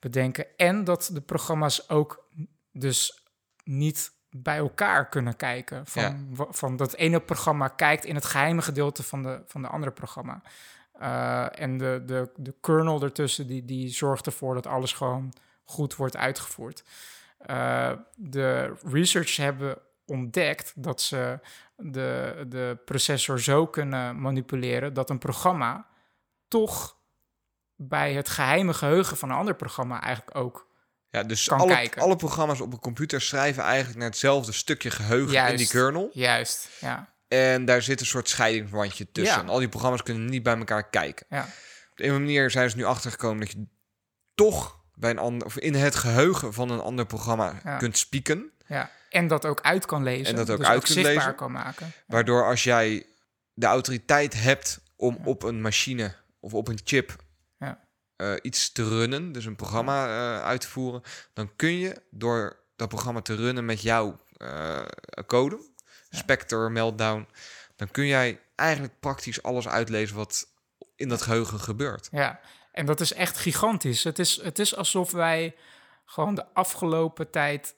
[0.00, 0.46] bedenken.
[0.56, 2.28] En dat de programma's ook
[2.72, 3.24] dus
[3.64, 5.86] niet bij elkaar kunnen kijken.
[5.86, 6.02] Van,
[6.36, 6.46] Ja.
[6.50, 10.42] van dat ene programma kijkt in het geheime gedeelte van de, van de andere programma.
[11.50, 15.32] En de, de, de kernel ertussen, die, die zorgt ervoor dat alles gewoon
[15.64, 16.84] goed wordt uitgevoerd.
[18.16, 21.38] De researchers hebben ontdekt dat ze
[21.76, 25.86] de, de processor zo kunnen manipuleren dat een programma
[26.48, 26.96] toch
[27.76, 30.66] bij het geheime geheugen van een ander programma eigenlijk ook.
[31.10, 32.02] Ja, dus kan alle, kijken.
[32.02, 36.10] alle programma's op een computer schrijven eigenlijk naar hetzelfde stukje geheugen in die kernel.
[36.12, 37.12] Juist, ja.
[37.28, 39.36] En daar zit een soort scheidingswandje tussen.
[39.36, 39.42] Ja.
[39.42, 41.26] En al die programma's kunnen niet bij elkaar kijken.
[41.28, 41.42] ja.
[41.90, 43.66] Op de een manier zijn ze nu achtergekomen dat je
[44.34, 47.76] toch bij een ander, of in het geheugen van een ander programma Ja.
[47.76, 48.50] kunt spieken.
[48.66, 50.26] Ja, en dat ook uit kan lezen.
[50.26, 51.34] En dat ook dus uit zichtbaar lezen.
[51.34, 51.92] kan maken.
[52.06, 53.06] Waardoor als jij
[53.54, 57.16] de autoriteit hebt om op een machine of op een chip
[57.58, 57.80] Ja.
[58.16, 61.02] eh, iets te runnen, dus een programma eh, uit te voeren,
[61.32, 64.82] dan kun je door dat programma te runnen met jouw eh,
[65.26, 65.58] code,
[66.10, 67.26] Spectre, Meltdown,
[67.76, 70.46] dan kun jij eigenlijk praktisch alles uitlezen wat
[70.96, 72.08] in dat geheugen gebeurt.
[72.10, 72.40] Ja,
[72.72, 74.04] en dat is echt gigantisch.
[74.04, 75.54] Het is, het is alsof wij
[76.04, 77.74] gewoon de afgelopen tijd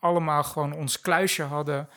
[0.00, 1.88] allemaal gewoon ons kluisje hadden.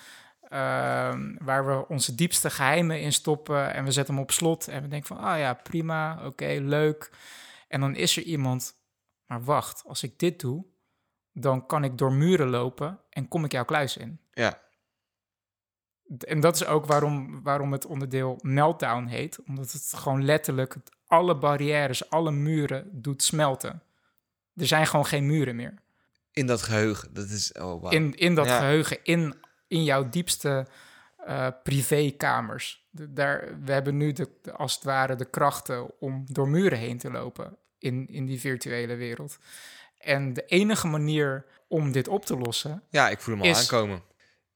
[0.49, 3.73] ehm, waar we onze diepste geheimen in stoppen.
[3.73, 4.67] En we zetten hem op slot.
[4.67, 7.11] En we denken van, ah ja, prima, oké, leuk.
[7.67, 8.73] En dan is er iemand,
[9.25, 10.65] maar wacht, als ik dit doe,
[11.33, 14.19] dan kan ik door muren lopen en kom ik jouw kluis in.
[14.31, 14.61] Ja,
[16.19, 19.39] En dat is ook waarom, waarom het onderdeel Meltdown heet.
[19.47, 20.75] Omdat het gewoon letterlijk
[21.07, 23.83] alle barrières, alle muren doet smelten.
[24.55, 25.73] Er zijn gewoon geen muren meer.
[26.34, 27.13] In dat geheugen.
[27.13, 27.93] Dat is, oh wow.
[27.93, 28.57] In, in dat Ja.
[28.59, 29.36] geheugen, in,
[29.67, 30.67] in jouw diepste
[31.25, 32.88] eh, privékamers.
[32.89, 36.77] De- daar, we hebben nu de, de- als het ware de krachten om door muren
[36.77, 39.38] heen te lopen in, in die virtuele wereld.
[39.97, 43.59] En de enige manier om dit op te lossen Ja, ik voel hem al is-
[43.59, 43.97] aankomen.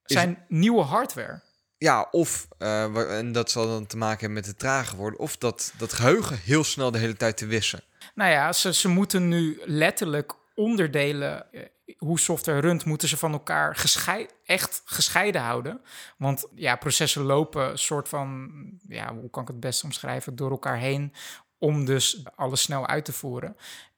[0.05, 1.41] Is- zijn nieuwe hardware.
[1.77, 5.19] Ja, of, eh, wa- en dat zal dan te maken hebben met het trager worden,
[5.19, 7.83] of dat, dat geheugen heel snel de hele tijd te wissen.
[8.15, 11.61] Nou ja, ze, ze moeten nu letterlijk onderdelen, eh,
[11.97, 15.81] hoe software runt, moeten ze van elkaar geschei echt gescheiden houden.
[16.17, 18.49] Want ja, processen lopen een soort van,
[18.87, 21.13] ja, hoe kan ik het best omschrijven, door elkaar heen
[21.57, 23.57] om dus alles snel uit te voeren.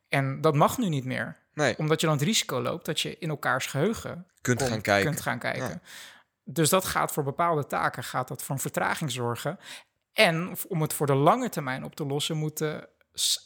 [0.09, 3.17] En dat mag nu niet meer, Nee, omdat je dan het risico loopt dat je
[3.17, 5.09] in elkaars geheugen kunt gaan kijken.
[5.09, 5.69] kunt gaan kijken.
[5.69, 5.79] Ja.
[6.43, 9.59] Dus dat gaat voor bepaalde taken gaat dat voor vertraging zorgen.
[10.13, 12.87] En om het voor de lange termijn op te lossen, moeten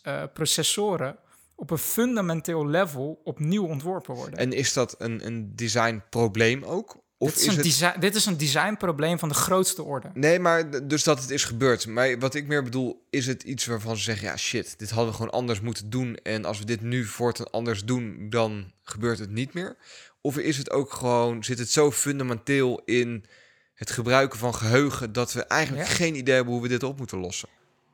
[0.03, 1.18] eh, processoren
[1.62, 4.39] op een fundamenteel level opnieuw ontworpen worden.
[4.39, 6.97] En is dat een, een designprobleem ook?
[7.18, 7.64] Of dit, is is een het...
[7.64, 10.12] design, dit is een designprobleem van de grootste orde.
[10.14, 11.88] Nee, maar dus dat het is gebeurd.
[11.88, 14.28] Maar wat ik meer bedoel, is het iets waarvan ze zeggen...
[14.28, 16.16] ja, shit, dit hadden we gewoon anders moeten doen...
[16.16, 19.78] en als we dit nu voortaan anders doen, dan gebeurt het niet meer?
[20.22, 23.26] Of is het ook gewoon, zit het zo fundamenteel in
[23.74, 25.14] het gebruiken van geheugen...
[25.14, 25.93] dat we eigenlijk Ja.
[25.93, 27.49] geen idee hebben hoe we dit op moeten lossen?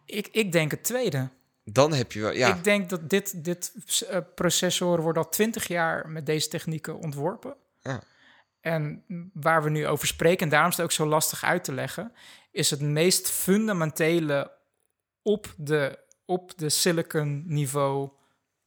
[0.05, 1.30] Ik, ik denk het tweede.
[1.72, 2.55] Dan heb je wel, ja...
[2.55, 3.74] Ik denk dat dit, dit
[4.09, 7.55] eh, processoren worden al twintig jaar met deze technieken ontworpen.
[7.82, 8.03] Ja.
[8.61, 9.03] En
[9.34, 12.11] waar we nu over spreken, en daarom is het ook zo lastig uit te leggen,
[12.51, 14.51] is het meest fundamentele
[15.22, 18.09] op de, op de silicon niveau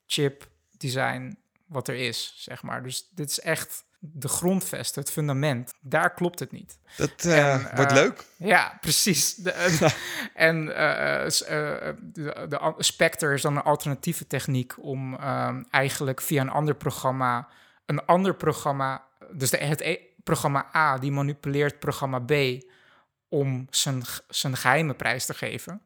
[0.06, 2.82] chip design wat er is, zeg maar.
[2.82, 5.74] Dus dit is echt de grondvest, het fundament.
[5.80, 6.78] Daar klopt het niet.
[6.96, 8.24] Dat eh, En, wordt eh, leuk.
[8.36, 9.34] Ja, precies.
[9.34, 9.92] De, en
[10.34, 16.40] en eh, eh, de, de Spectre is dan een alternatieve techniek om ehm, eigenlijk via
[16.40, 17.48] een ander programma,
[17.86, 22.32] een ander programma, dus de, het e- programma A, die manipuleert programma B
[23.28, 25.82] om zijn, zijn geheime prijs te geven.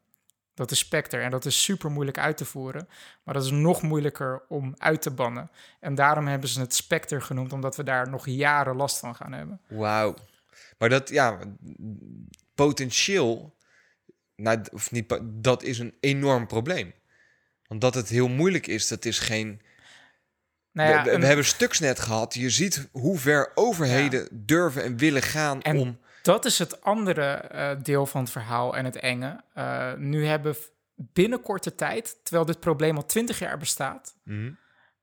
[0.54, 2.88] Dat is Spectre en dat is super moeilijk uit te voeren,
[3.22, 5.50] maar dat is nog moeilijker om uit te bannen.
[5.80, 9.32] En daarom hebben ze het Spectre genoemd, omdat we daar nog jaren last van gaan
[9.32, 9.60] hebben.
[9.68, 10.14] Wauw.
[10.78, 11.38] Maar dat, ja,
[12.54, 13.56] potentieel,
[14.36, 16.92] nou, of niet, dat is een enorm probleem.
[17.66, 19.60] Want dat het heel moeilijk is, dat is geen...
[20.72, 22.34] Nou ja, we, we een- hebben Stuxnet gehad.
[22.34, 25.98] Je ziet hoe ver overheden durven en willen gaan En- om...
[26.24, 29.40] Dat is het andere eh, deel van het verhaal en het enge.
[29.54, 30.56] Eh, nu hebben
[30.94, 34.52] binnen korte tijd, terwijl dit probleem al twintig jaar bestaat, Mhm.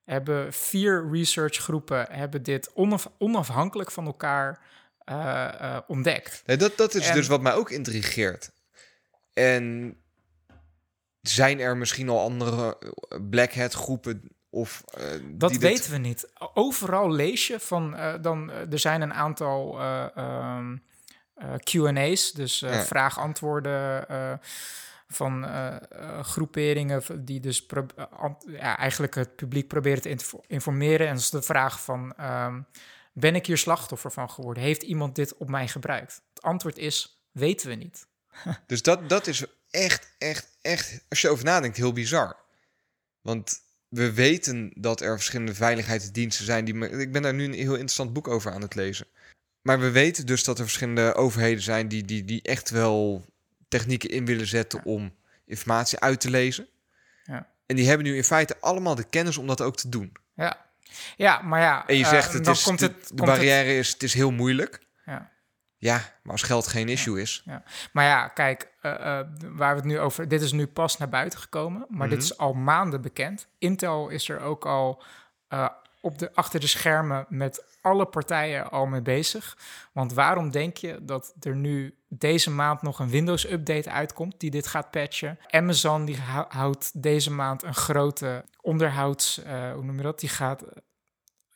[0.03, 4.59] hebben vier researchgroepen hebben dit onaf- onafhankelijk van elkaar
[5.03, 6.43] eh, ontdekt.
[6.45, 8.51] Nee, dat, dat is En- dus wat mij ook intrigeert.
[9.34, 9.95] En
[11.22, 12.78] zijn er misschien al andere
[13.30, 14.84] Black Hat groepen of...
[14.88, 16.32] eh, Dat dit- weten we niet.
[16.53, 20.80] Overal lees je van, dan, er zijn een aantal eh, ehm, eh,
[21.63, 22.83] Q&A's, dus eh, Ja.
[22.85, 24.33] vraag-antwoorden eh,
[25.07, 27.83] van eh, eh, groeperingen die dus eh,
[28.47, 31.07] ja, eigenlijk het publiek proberen te info- informeren.
[31.07, 32.61] En dat is de vraag van, ehm,
[33.13, 34.63] ben ik hier slachtoffer van geworden?
[34.63, 36.21] Heeft iemand dit op mij gebruikt?
[36.33, 38.07] Het antwoord is, weten we niet.
[38.67, 42.35] Dus dat, dat is echt, echt, echt, als je over nadenkt, heel bizar.
[43.21, 46.65] Want we weten dat er verschillende veiligheidsdiensten zijn.
[46.65, 49.07] Die, ik ben daar nu een heel interessant boek over aan het lezen.
[49.62, 53.26] Maar we weten dus dat er verschillende overheden zijn die, die, die echt wel
[53.68, 56.68] technieken in willen zetten om informatie uit te lezen.
[57.24, 57.47] Ja.
[57.66, 60.12] En die hebben nu in feite allemaal de kennis om dat ook te doen.
[60.36, 60.66] Ja,
[61.18, 61.88] ja maar ja...
[61.88, 64.03] En je zegt, het dan is, komt de, het, de komt het- barrière is, het
[64.03, 64.80] is heel moeilijk.
[65.05, 65.30] ja.
[65.78, 67.43] Ja, maar als geld geen issue is.
[67.93, 70.28] Maar ja, kijk, eh, eh, waar we het nu over...
[70.28, 72.28] Dit is nu pas naar buiten gekomen, maar dit Mhm.
[72.28, 73.47] is al maanden bekend.
[73.57, 75.03] Intel is er ook al
[75.47, 75.68] eh,
[76.01, 79.57] op de, achter de schermen met alle partijen al mee bezig.
[79.93, 84.67] Want waarom denk je dat er nu deze maand nog een Windows-update uitkomt die dit
[84.67, 85.39] gaat patchen?
[85.49, 89.43] Amazon die hou- houdt deze maand een grote onderhouds...
[89.43, 90.19] eh, hoe noem je dat?
[90.19, 90.63] Die gaat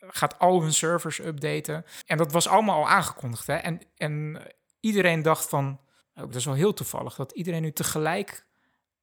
[0.07, 1.85] gaat al hun servers updaten.
[2.05, 3.47] En dat was allemaal al aangekondigd.
[3.47, 3.55] Hè?
[3.55, 4.41] En, en
[4.79, 5.79] iedereen dacht van,
[6.15, 8.44] oh, dat is wel heel toevallig, dat iedereen nu tegelijk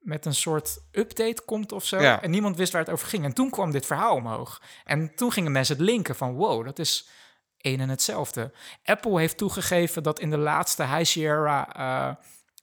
[0.03, 2.01] met een soort update komt of zo.
[2.01, 2.23] Ja.
[2.23, 3.25] En niemand wist waar het over ging.
[3.25, 4.63] En toen kwam dit verhaal omhoog.
[4.85, 7.09] En toen gingen mensen het linken van, wow, dat is
[7.57, 8.53] één en hetzelfde.
[8.85, 11.75] Apple heeft toegegeven dat in de laatste High Sierra...
[11.75, 12.15] eh,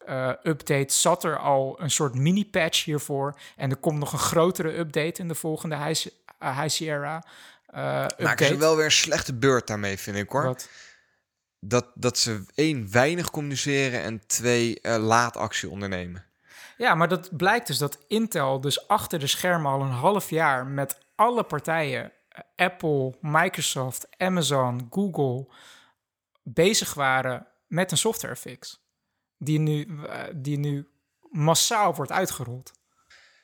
[0.05, 3.39] eh, update zat er al een soort mini-patch hiervoor.
[3.55, 7.23] En er komt nog een grotere update in de volgende High, Si- eh, High Sierra
[7.71, 8.45] Maken update.
[8.45, 10.43] ze wel weer een slechte beurt daarmee, vind ik hoor.
[10.43, 10.69] Wat?
[11.59, 16.25] dat, dat ze één, weinig communiceren en twee, laat actie ondernemen.
[16.79, 20.65] Ja, maar dat blijkt dus dat Intel dus achter de schermen al een half jaar
[20.67, 25.47] met alle partijen, eh, Apple, Microsoft, Amazon, Google,
[26.43, 28.81] bezig waren met een software fix.
[29.37, 30.87] Die nu, eh, die nu
[31.29, 32.71] massaal wordt uitgerold.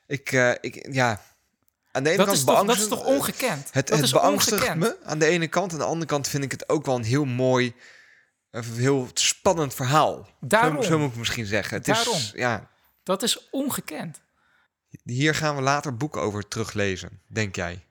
[0.07, 1.21] Ik, eh, ik ja,
[1.91, 3.69] aan de ene Dat kant is, toch, dat is toch ongekend?
[3.71, 4.79] Het, dat het is beangstigt ongekend.
[4.79, 5.71] me aan de ene kant.
[5.71, 7.75] Aan de andere kant vind ik het ook wel een heel mooi,
[8.51, 10.27] een heel spannend verhaal.
[10.39, 10.83] Daarom.
[10.83, 11.77] Zo, zo moet ik misschien zeggen.
[11.77, 12.15] Het Daarom.
[12.15, 12.73] Is, ja,
[13.05, 14.21] Dat is ongekend.
[15.03, 17.85] hier gaan we later boeken over teruglezen, denk jij?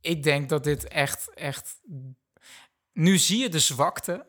[0.00, 1.80] Ik denk dat dit echt, echt...
[2.92, 4.26] Nu zie je de zwakte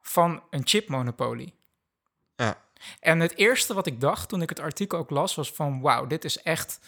[0.00, 1.54] van een chipmonopolie.
[2.36, 2.64] Ja.
[3.00, 5.80] En het eerste wat ik dacht toen ik het artikel ook las, was van...
[5.80, 6.78] wauw, dit is echt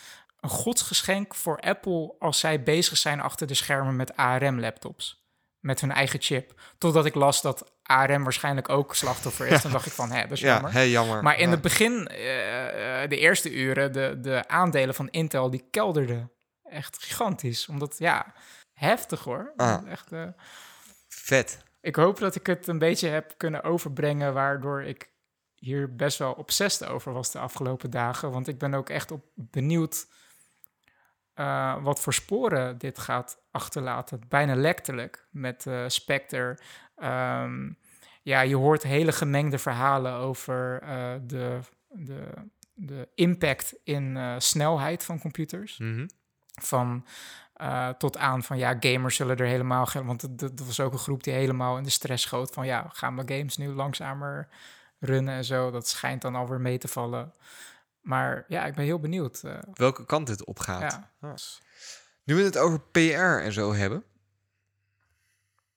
[0.40, 2.14] een godsgeschenk voor Apple...
[2.18, 5.23] als zij bezig zijn achter de schermen met ARM-laptops.
[5.64, 6.60] Met hun eigen chip.
[6.78, 9.62] Totdat ik las dat ARM waarschijnlijk ook slachtoffer is.
[9.62, 10.72] Dan dacht ik van, hè, dat is Ja, jammer.
[10.72, 11.22] hey, jammer.
[11.22, 11.50] Maar in Ja.
[11.50, 16.32] het begin, eh, eh, de eerste uren, de, de aandelen van Intel, die kelderden
[16.64, 17.68] echt gigantisch.
[17.68, 18.34] Omdat, ja,
[18.72, 19.52] heftig hoor.
[19.56, 19.90] Ah.
[19.90, 20.26] Echt, eh,
[21.08, 21.62] Vet.
[21.80, 25.08] ik hoop dat ik het een beetje heb kunnen overbrengen, waardoor ik
[25.54, 28.30] hier best wel obsessief over was de afgelopen dagen.
[28.30, 30.06] Want ik ben ook echt op benieuwd
[31.34, 34.20] eh, wat voor sporen dit gaat achterlaten.
[34.28, 36.58] Bijna letterlijk met eh Spectre.
[36.96, 37.70] Ehm,
[38.22, 41.58] ja, je hoort hele gemengde verhalen over eh, de,
[41.88, 42.24] de,
[42.74, 45.78] de impact in snelheid van computers.
[45.78, 46.06] Mhm.
[46.62, 47.06] Van
[47.98, 50.06] tot aan van ja, gamers zullen er helemaal geen.
[50.06, 52.88] Want dat, dat was ook een groep die helemaal in de stress schoot van ja,
[52.92, 54.48] gaan mijn games nu langzamer
[54.98, 55.70] runnen en zo.
[55.70, 57.32] Dat schijnt dan alweer mee te vallen.
[58.04, 59.42] Maar ja, ik ben heel benieuwd.
[59.42, 61.00] eh, Welke kant dit op gaat.
[61.20, 61.34] ja.
[62.24, 62.98] Nu we het over PR
[63.42, 64.04] en zo hebben.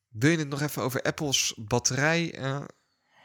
[0.09, 2.61] Wil je het nog even over Apple's batterij eh,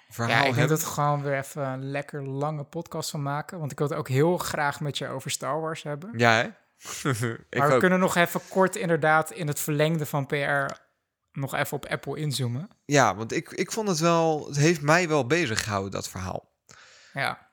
[0.08, 0.68] verhaal ja, ik hebben?
[0.68, 3.58] dat we gewoon weer even een lekker lange podcast van maken.
[3.58, 6.10] Want ik wil het ook heel graag met je over Star Wars hebben.
[6.18, 6.42] Ja, hè?
[7.58, 7.80] maar we ook.
[7.80, 10.72] kunnen nog even kort inderdaad in het verlengde van PR
[11.32, 12.68] nog even op Apple inzoomen.
[12.84, 14.46] Ja, want ik, ik vond het wel...
[14.46, 16.50] Het heeft mij wel bezig gehouden, dat verhaal.
[17.12, 17.50] Ja,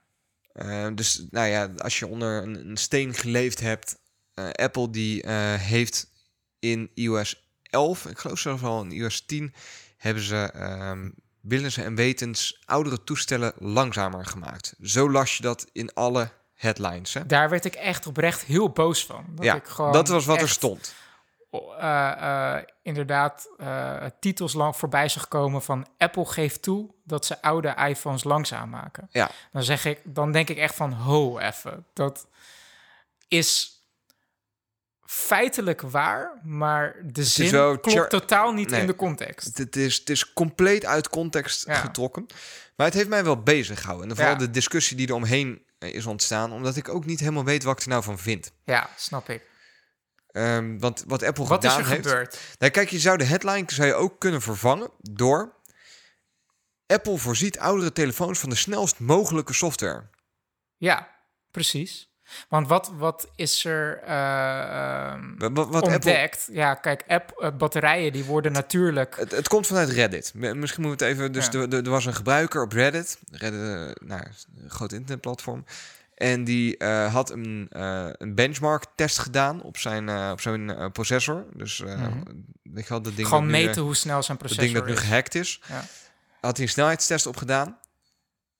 [0.59, 3.97] Eh, dus nou ja, als je onder een, een steen geleefd hebt...
[4.33, 6.11] eh, Apple die eh, heeft
[6.59, 9.53] in iOS 11, ik geloof zelfs al in iOS 10...
[9.97, 11.09] hebben ze ehm
[11.41, 14.75] willens en wetens oudere toestellen langzamer gemaakt.
[14.81, 17.13] Zo las je dat in alle headlines.
[17.13, 17.25] Hè?
[17.25, 19.25] daar werd ik echt oprecht heel boos van.
[19.29, 20.93] Dat ja, ik gewoon dat was wat er stond.
[21.51, 27.41] Eh, eh, inderdaad eh, titels lang voorbij zag komen van Apple geeft toe dat ze
[27.41, 29.07] oude iPhones langzaam maken.
[29.11, 29.31] Ja.
[29.51, 31.85] Dan zeg ik, dan denk ik echt van ho even.
[31.93, 32.27] Dat
[33.27, 33.73] is
[35.05, 38.81] feitelijk waar, maar de zin wel klopt char- totaal niet Nee.
[38.81, 39.57] in de context.
[39.57, 41.73] Het, is, het is compleet uit context Ja.
[41.73, 42.25] getrokken.
[42.75, 44.09] Maar het heeft mij wel bezig gehouden.
[44.09, 44.39] En vooral Ja.
[44.39, 46.51] de discussie die er omheen is ontstaan.
[46.51, 48.51] Omdat ik ook niet helemaal weet wat ik er nou van vind.
[48.63, 49.48] Ja, snap ik.
[50.31, 52.07] Ehm, want wat Apple Wat is gedaan er heeft...
[52.07, 52.39] gebeurd?
[52.59, 55.57] Nou, kijk, je zou de headline zou je ook kunnen vervangen door...
[56.87, 60.03] Apple voorziet oudere telefoons van de snelst mogelijke software.
[60.77, 61.07] Ja,
[61.51, 62.09] precies.
[62.49, 66.47] Want wat, wat is er eh, ehm, Apple, ontdekt?
[66.51, 69.15] Ja, kijk, app, eh, batterijen die worden natuurlijk...
[69.17, 70.31] het, het komt vanuit Reddit.
[70.33, 71.31] Misschien moeten we het even...
[71.31, 71.51] Dus Ja.
[71.51, 73.19] er, er- er was een gebruiker op Reddit.
[73.31, 75.65] Reddit, eh, nou, is een groot internetplatform.
[76.19, 81.45] En die eh, had een, eh, een benchmark-test gedaan op zijn, eh, op zijn processor.
[81.53, 82.21] Dus Mhm.
[82.63, 84.85] weet je wel, dat ding Gewoon dat nu, meten hoe snel zijn dat processor ding
[84.85, 85.61] dat nu gehackt is.
[85.67, 85.83] Ja.
[86.41, 87.79] Had hij een snelheidstest op gedaan.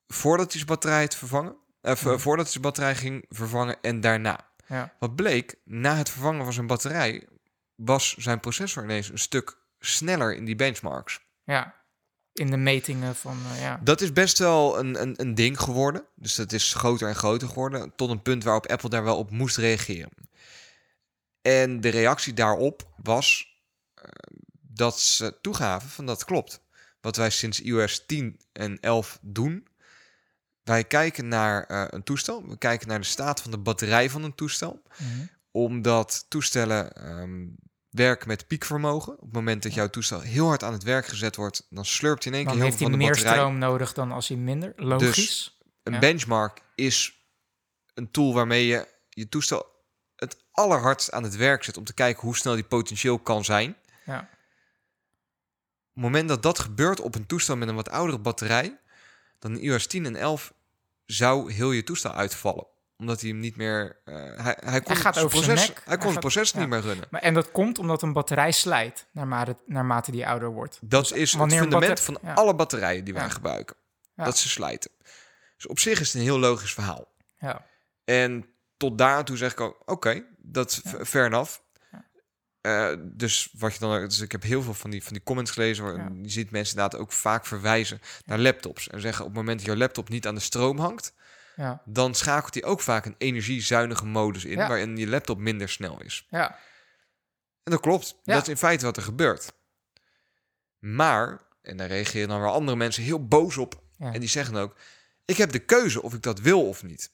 [0.08, 1.56] Voordat hij zijn batterij had vervangen.
[1.82, 2.18] Mhm.
[2.18, 4.40] Voordat hij zijn batterij ging vervangen en daarna.
[4.68, 4.94] Ja.
[5.00, 7.28] Wat bleek, na het vervangen van zijn batterij...
[7.76, 11.20] was zijn processor ineens een stuk sneller in die benchmarks.
[11.44, 11.76] ja,
[12.40, 13.38] in de metingen van...
[13.54, 13.80] eh, ja.
[13.84, 16.04] Dat is best wel een, een, een ding geworden.
[16.16, 17.96] Dus dat is groter en groter geworden.
[17.96, 20.10] Tot een punt waarop Apple daar wel op moest reageren.
[21.42, 23.58] En de reactie daarop was
[23.94, 24.04] eh,
[24.62, 26.62] dat ze toegaven van dat klopt.
[27.02, 29.68] Wat wij sinds iOS 10 en 11 doen.
[30.64, 32.48] Wij kijken naar eh, een toestel.
[32.48, 34.82] We kijken naar de staat van de batterij van een toestel.
[34.98, 35.26] Mhm.
[35.52, 37.48] Omdat toestellen ehm,
[37.90, 39.14] werken met piekvermogen.
[39.14, 41.66] Op het moment dat jouw toestel heel hard aan het werk gezet wordt...
[41.70, 43.46] dan slurpt hij in één Dan keer heel heeft veel hij van de meer batterij.
[43.46, 44.74] stroom nodig dan als hij minder.
[44.76, 45.58] Logisch.
[45.84, 46.00] Een Ja.
[46.00, 47.14] benchmark is
[47.94, 49.66] een tool waarmee je je toestel
[50.16, 53.76] het allerhardst aan het werk zet om te kijken hoe snel die potentieel kan zijn.
[54.06, 54.20] Ja.
[54.20, 58.80] Op het moment dat dat gebeurt op een toestel met een wat oudere batterij,
[59.40, 60.54] dan in iOS 10 en 11
[61.06, 62.68] zou heel je toestel uitvallen.
[63.00, 64.00] Omdat hij hem niet meer...
[64.06, 65.76] eh, hij, hij kon gaat over zijn proces, nek.
[65.78, 66.60] Hij Hij kon gaat- proces ja.
[66.60, 67.08] niet meer runnen.
[67.12, 70.78] Maar, en dat komt omdat een batterij slijt naarmate, naarmate die ouder wordt.
[70.82, 72.34] Dat Dus is het fundament van ja.
[72.34, 73.76] alle batterijen die wij gebruiken.
[74.16, 74.92] Dat ze slijten.
[75.56, 77.08] Dus op zich is het een heel logisch verhaal.
[77.40, 77.66] Ja.
[78.06, 78.46] En
[78.78, 80.90] tot daar toe zeg ik ook, oké, dat is Ja.
[81.04, 81.58] f- fair enough.
[81.92, 82.06] Ja.
[82.62, 85.52] Eh, dus wat je dan, dus ik heb heel veel van die, van die comments
[85.52, 85.84] gelezen.
[85.84, 86.10] Waar Ja.
[86.22, 88.90] Je ziet mensen inderdaad ook vaak verwijzen naar laptops.
[88.90, 91.14] En zeggen op het moment dat jouw laptop niet aan de stroom hangt,
[91.60, 91.82] Ja.
[91.86, 94.68] dan schakelt hij ook vaak een energiezuinige modus in, Ja.
[94.68, 96.28] waarin je laptop minder snel is.
[96.30, 96.50] Ja.
[97.64, 98.16] En dat klopt.
[98.24, 99.54] Dat is in feite wat er gebeurt.
[100.80, 103.82] Maar, en daar reageren dan weer andere mensen heel boos op.
[103.98, 104.76] En die zeggen ook,
[105.26, 107.12] ik heb de keuze of ik dat wil of niet.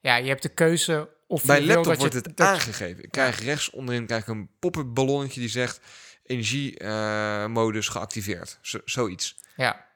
[0.00, 2.08] ja, je hebt de keuze of Bij je wil laptop dat je...
[2.08, 3.04] wordt het dat aangegeven.
[3.04, 5.80] Ik krijg rechts onderin krijg ik een pop-up ballonnetje die zegt
[6.22, 8.58] energiemodus geactiveerd.
[8.62, 9.36] Zo, zoiets.
[9.56, 9.86] Ja.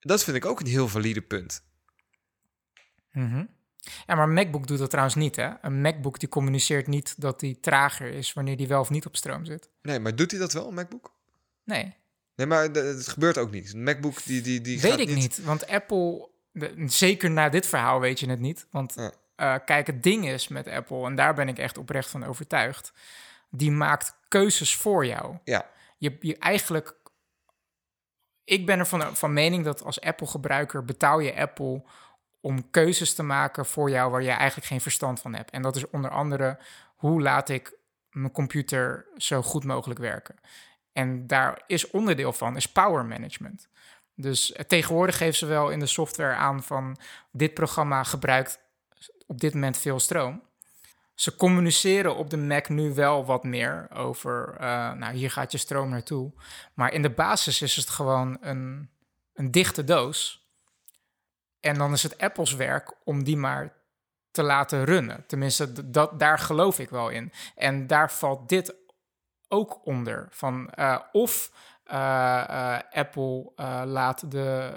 [0.00, 1.66] Dat vind ik ook een heel valide punt.
[3.12, 3.44] Mhm.
[4.06, 5.50] Ja, maar een MacBook doet dat trouwens niet, hè?
[5.62, 9.16] Een MacBook die communiceert niet dat die trager is wanneer die wel of niet op
[9.16, 9.70] stroom zit.
[9.82, 11.12] Nee, maar doet hij dat wel, een MacBook?
[11.64, 11.94] Nee,
[12.34, 13.72] Nee, maar het gebeurt ook niet.
[13.72, 15.42] Een MacBook die, die, die weet gaat ik niet.
[15.44, 16.28] Want Apple,
[16.86, 18.66] zeker na dit verhaal weet je het niet.
[18.70, 19.12] Want Ja.
[19.36, 22.92] eh, kijk, het ding is met Apple, en daar ben ik echt oprecht van overtuigd,
[23.50, 25.36] die maakt keuzes voor jou.
[25.44, 25.66] Ja,
[25.98, 26.94] Je, je eigenlijk
[28.44, 31.82] ik ben er van, van mening dat als Apple-gebruiker betaal je Apple
[32.48, 35.50] om keuzes te maken voor jou waar je eigenlijk geen verstand van hebt.
[35.50, 36.58] En dat is onder andere
[36.96, 37.76] hoe laat ik
[38.10, 40.34] mijn computer zo goed mogelijk werken.
[40.92, 43.68] En daar is onderdeel van, is power management.
[44.14, 46.96] Dus eh, tegenwoordig geven ze wel in de software aan van
[47.32, 48.58] dit programma gebruikt
[49.26, 50.42] op dit moment veel stroom.
[51.14, 55.58] Ze communiceren op de Mac nu wel wat meer over, uh, nou hier gaat je
[55.58, 56.32] stroom naartoe.
[56.74, 58.90] Maar in de basis is het gewoon een,
[59.34, 60.37] een dichte doos.
[61.60, 63.72] En dan is het Apple's werk om die maar
[64.30, 65.24] te laten runnen.
[65.26, 67.32] Tenminste, dat, daar geloof ik wel in.
[67.56, 68.74] En daar valt dit
[69.48, 70.28] ook onder.
[70.30, 71.52] Van, uh, of
[71.90, 73.52] uh, Apple
[73.86, 74.72] laat de,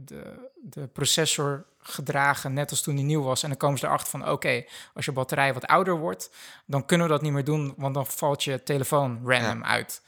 [0.00, 3.42] de, de processor gedragen, net als toen die nieuw was.
[3.42, 4.64] En dan komen ze erachter van, oké,
[4.94, 6.30] als je batterij wat ouder wordt,
[6.66, 10.02] dan kunnen we dat niet meer doen, want dan valt je telefoon random uit.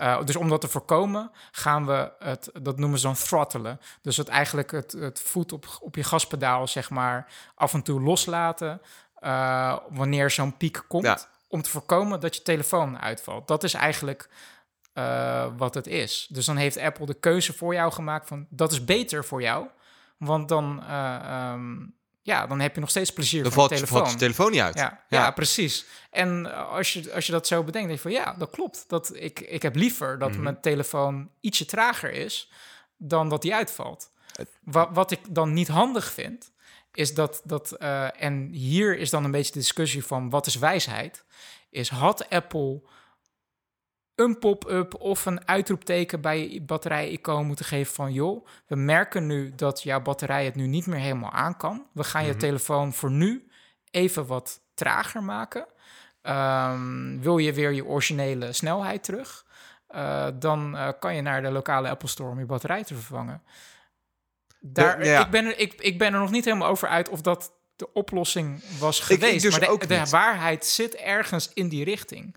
[0.00, 3.80] Uh, dus om dat te voorkomen, gaan we het, dat noemen ze dan throttelen.
[4.02, 8.00] Dus het eigenlijk het, het voet op, op je gaspedaal, zeg maar, af en toe
[8.00, 8.80] loslaten.
[9.20, 13.48] Uh, wanneer zo'n piek komt, om te voorkomen dat je telefoon uitvalt.
[13.48, 14.28] Dat is eigenlijk
[14.94, 16.26] uh, wat het is.
[16.30, 19.66] Dus dan heeft Apple de keuze voor jou gemaakt van dat is beter voor jou.
[20.16, 23.98] Want dan, um, ja, dan heb je nog steeds plezier dan van valt, je telefoon.
[23.98, 24.74] valt je telefoon niet uit.
[24.74, 25.18] Ja, ja.
[25.18, 25.84] ja precies.
[26.10, 28.84] En als je, als je dat zo bedenkt, denk je van ja, dat klopt.
[28.88, 30.42] Dat ik, ik heb liever dat Mhm.
[30.42, 32.52] mijn telefoon ietsje trager is
[32.96, 34.10] dan dat die uitvalt.
[34.64, 36.52] Wat, wat ik dan niet handig vind,
[36.92, 40.54] is dat, dat uh, en hier is dan een beetje de discussie van wat is
[40.56, 41.24] wijsheid,
[41.70, 42.82] is had Apple
[44.22, 48.12] een pop-up of een uitroepteken bij je batterij-icoon moeten geven van...
[48.12, 51.86] joh, we merken nu dat jouw batterij het nu niet meer helemaal aan kan.
[51.92, 52.38] We gaan je Mhm.
[52.38, 53.48] telefoon voor nu
[53.90, 55.66] even wat trager maken.
[56.22, 59.44] Um, wil je weer je originele snelheid terug...
[59.94, 63.42] Uh, dan uh, kan je naar de lokale Apple Store om je batterij te vervangen.
[64.60, 65.24] Daar, De, ja.
[65.24, 67.92] ik, ben er, ik, ik ben er nog niet helemaal over uit of dat de
[67.92, 69.34] oplossing was geweest.
[69.34, 72.36] ik dus maar de, ook de waarheid zit ergens in die richting.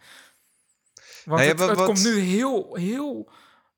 [1.26, 3.30] Want het, wat- het wat- komt nu heel, heel,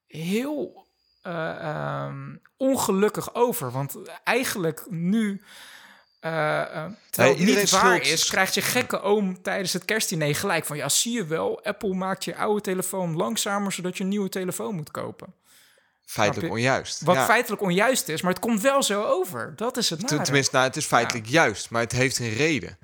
[0.08, 0.86] heel
[1.24, 3.72] uh, ehm, ongelukkig over.
[3.72, 5.42] Want eigenlijk nu,
[6.22, 9.86] uh, uh, terwijl Nee, het niet waar schuld- is, krijgt je gekke oom tijdens het
[9.86, 10.78] kerstdiner gelijk van...
[10.78, 13.72] ja, zie je wel, Apple maakt je oude telefoon langzamer...
[13.72, 15.34] zodat je een nieuwe telefoon moet kopen.
[16.06, 17.02] Feitelijk onjuist.
[17.02, 17.26] Wat Ja.
[17.26, 19.54] feitelijk onjuist is, maar het komt wel zo over.
[19.56, 20.24] Dat is het nare.
[20.24, 22.78] Tenminste, nou, het is feitelijk juist, maar het heeft een reden.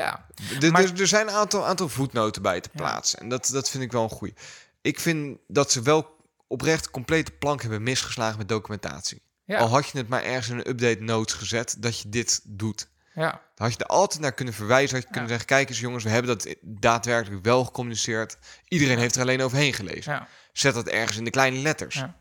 [0.00, 0.26] Ja,
[0.60, 3.18] Er- Maar- er, er zijn een aantal, aantal voetnoten bij te plaatsen.
[3.18, 4.34] En dat, dat vind ik wel een goeie.
[4.80, 6.16] Ik vind dat ze wel
[6.48, 9.22] oprecht complete plank hebben misgeslagen met documentatie.
[9.44, 12.40] ja, Al had je het maar ergens in een update notes gezet dat je dit
[12.44, 12.88] doet.
[13.14, 14.94] ja, Dan had je er altijd naar kunnen verwijzen.
[14.96, 18.36] Had je kunnen zeggen, kijk eens jongens, we hebben dat daadwerkelijk wel gecommuniceerd.
[18.68, 20.12] Iedereen heeft er alleen overheen gelezen.
[20.12, 21.94] ja, Zet dat ergens in de kleine letters.
[21.94, 22.16] Ja.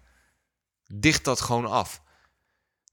[0.93, 2.01] Dicht dat gewoon af.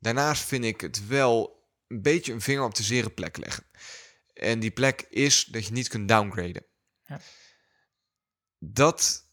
[0.00, 3.64] Daarnaast vind ik het wel een beetje een vinger op de zere plek leggen.
[4.36, 6.64] En die plek is dat je niet kunt downgraden.
[7.04, 7.20] Ja.
[8.58, 9.26] Dat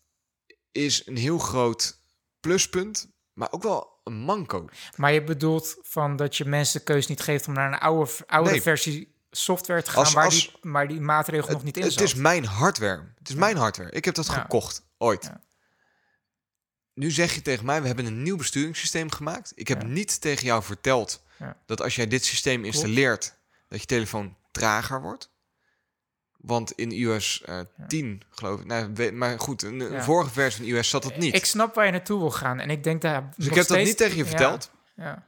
[0.71, 1.99] is een heel groot
[2.39, 4.69] pluspunt, maar ook wel een manco.
[4.95, 8.11] Maar je bedoelt van dat je mensen de keus niet geeft om naar een oude,
[8.27, 8.61] oude Nee.
[8.61, 12.01] versie software te gaan Als- waar, als- die, waar die maatregel nog niet in Het
[12.01, 13.13] is mijn hardware.
[13.17, 13.91] Het is mijn hardware.
[13.91, 14.33] Ik heb dat Ja.
[14.33, 15.23] gekocht, ooit.
[15.23, 15.41] Ja.
[16.93, 19.51] Nu zeg je tegen mij, we hebben een nieuw besturingssysteem gemaakt.
[19.55, 21.23] Ik heb niet tegen jou verteld
[21.65, 23.37] dat als jij dit systeem installeert,
[23.67, 25.31] dat je telefoon trager wordt.
[26.37, 28.65] Want in iOS eh 10, geloof ik.
[28.65, 30.03] Nou, maar goed, Ja.
[30.03, 31.35] vorige versie van iOS zat dat niet.
[31.35, 33.29] Ik snap waar je naartoe wil gaan en ik denk daar.
[33.37, 34.71] dus ik heb dat niet tegen je verteld.
[34.95, 35.27] Ja,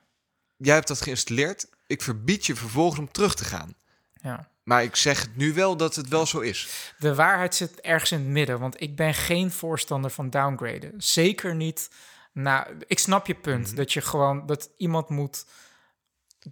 [0.58, 1.68] Jij hebt dat geïnstalleerd.
[1.88, 3.76] Ik verbied je vervolgens om terug te gaan.
[4.14, 4.54] ja.
[4.64, 6.94] Maar ik zeg het nu wel dat het wel zo is.
[6.98, 10.94] De waarheid zit ergens in het midden, want ik ben geen voorstander van downgraden.
[10.98, 11.90] Zeker niet.
[12.32, 13.76] Na, ik snap je punt Mhm.
[13.76, 15.46] dat je gewoon dat iemand moet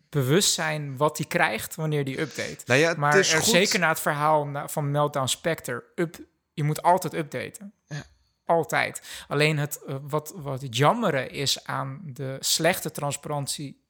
[0.09, 2.57] bewust zijn wat hij krijgt wanneer die update.
[2.65, 6.17] Nou ja, Maar er, zeker na het verhaal van Meltdown Spectre, up,
[6.53, 7.73] je moet altijd updaten.
[7.85, 8.03] Ja.
[8.45, 9.25] Altijd.
[9.27, 13.81] Alleen het, eh, wat, wat het jammere is aan de slechte transparantie,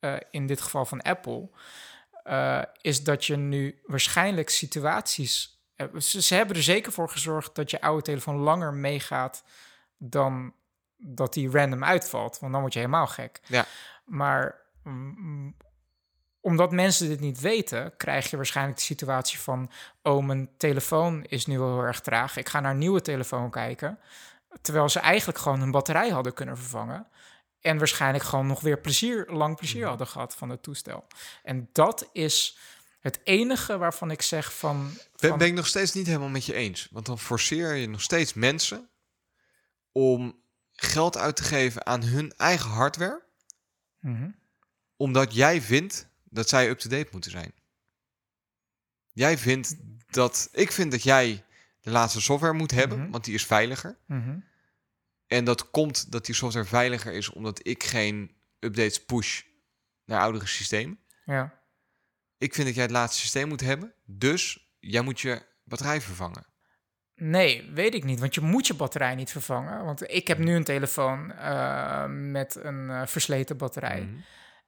[0.00, 1.50] eh, in dit geval van Apple,
[2.22, 5.60] eh, is dat je nu waarschijnlijk situaties.
[5.98, 9.44] ze, ze hebben er zeker voor gezorgd dat je oude telefoon langer meegaat
[9.98, 10.54] dan
[10.96, 12.38] dat die random uitvalt.
[12.38, 13.40] Want dan word je helemaal gek.
[13.46, 13.66] Ja.
[14.04, 14.61] Maar
[16.40, 19.70] omdat mensen dit niet weten, krijg je waarschijnlijk de situatie van:
[20.02, 22.36] oh, mijn telefoon is nu wel heel erg traag.
[22.36, 23.98] Ik ga naar een nieuwe telefoon kijken.
[24.60, 27.06] Terwijl ze eigenlijk gewoon hun batterij hadden kunnen vervangen.
[27.60, 31.06] En waarschijnlijk gewoon nog weer plezier, lang plezier hadden gehad van het toestel.
[31.42, 32.58] En dat is
[33.00, 34.90] het enige waarvan ik zeg van.
[35.16, 36.88] Ben, van ben ik nog steeds niet helemaal met je eens.
[36.90, 38.88] Want dan forceer je nog steeds mensen
[39.92, 40.40] om
[40.72, 43.22] geld uit te geven aan hun eigen hardware,
[44.00, 44.30] Mhm.
[45.02, 47.52] Omdat jij vindt dat zij up-to-date moeten zijn.
[49.12, 49.76] Jij vindt
[50.10, 51.44] dat, ik vind dat jij
[51.80, 53.10] de laatste software moet hebben, Mhm.
[53.10, 53.96] want die is veiliger.
[54.06, 54.38] Mhm.
[55.26, 59.42] En dat komt dat die software veiliger is, omdat ik geen updates push
[60.04, 60.98] naar oudere systemen.
[61.24, 61.60] Ja.
[62.38, 66.46] Ik vind dat jij het laatste systeem moet hebben, dus jij moet je batterij vervangen.
[67.14, 68.20] Nee, weet ik niet.
[68.20, 69.84] Want je moet je batterij niet vervangen.
[69.84, 74.00] Want ik heb nu een telefoon eh, met een eh, versleten batterij.
[74.02, 74.20] Mhm.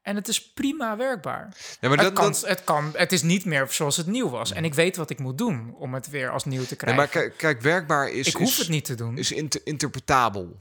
[0.05, 1.57] En het is prima werkbaar.
[1.81, 4.29] Ja, maar het, dat, kan, dat- het, kan, het is niet meer zoals het nieuw
[4.31, 4.53] was.
[4.53, 7.09] En ik weet wat ik moet doen om het weer als nieuw te krijgen.
[7.15, 9.19] maar kijk, werkbaar is, ik hoef is, het niet te doen.
[9.19, 10.45] is inter- interpretabel.
[10.45, 10.53] Dus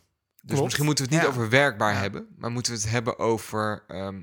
[0.46, 0.64] Klopt.
[0.64, 1.36] misschien moeten we het niet Ja.
[1.38, 4.22] over werkbaar hebben, maar moeten we het hebben over ehm,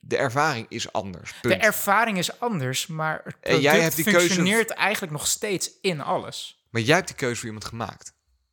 [0.00, 1.34] de ervaring is anders.
[1.40, 5.70] De ervaring is anders, maar het En jij hebt die keuze- functioneert eigenlijk nog steeds
[5.80, 6.64] in alles.
[6.70, 8.12] maar jij hebt die keuze voor iemand gemaakt.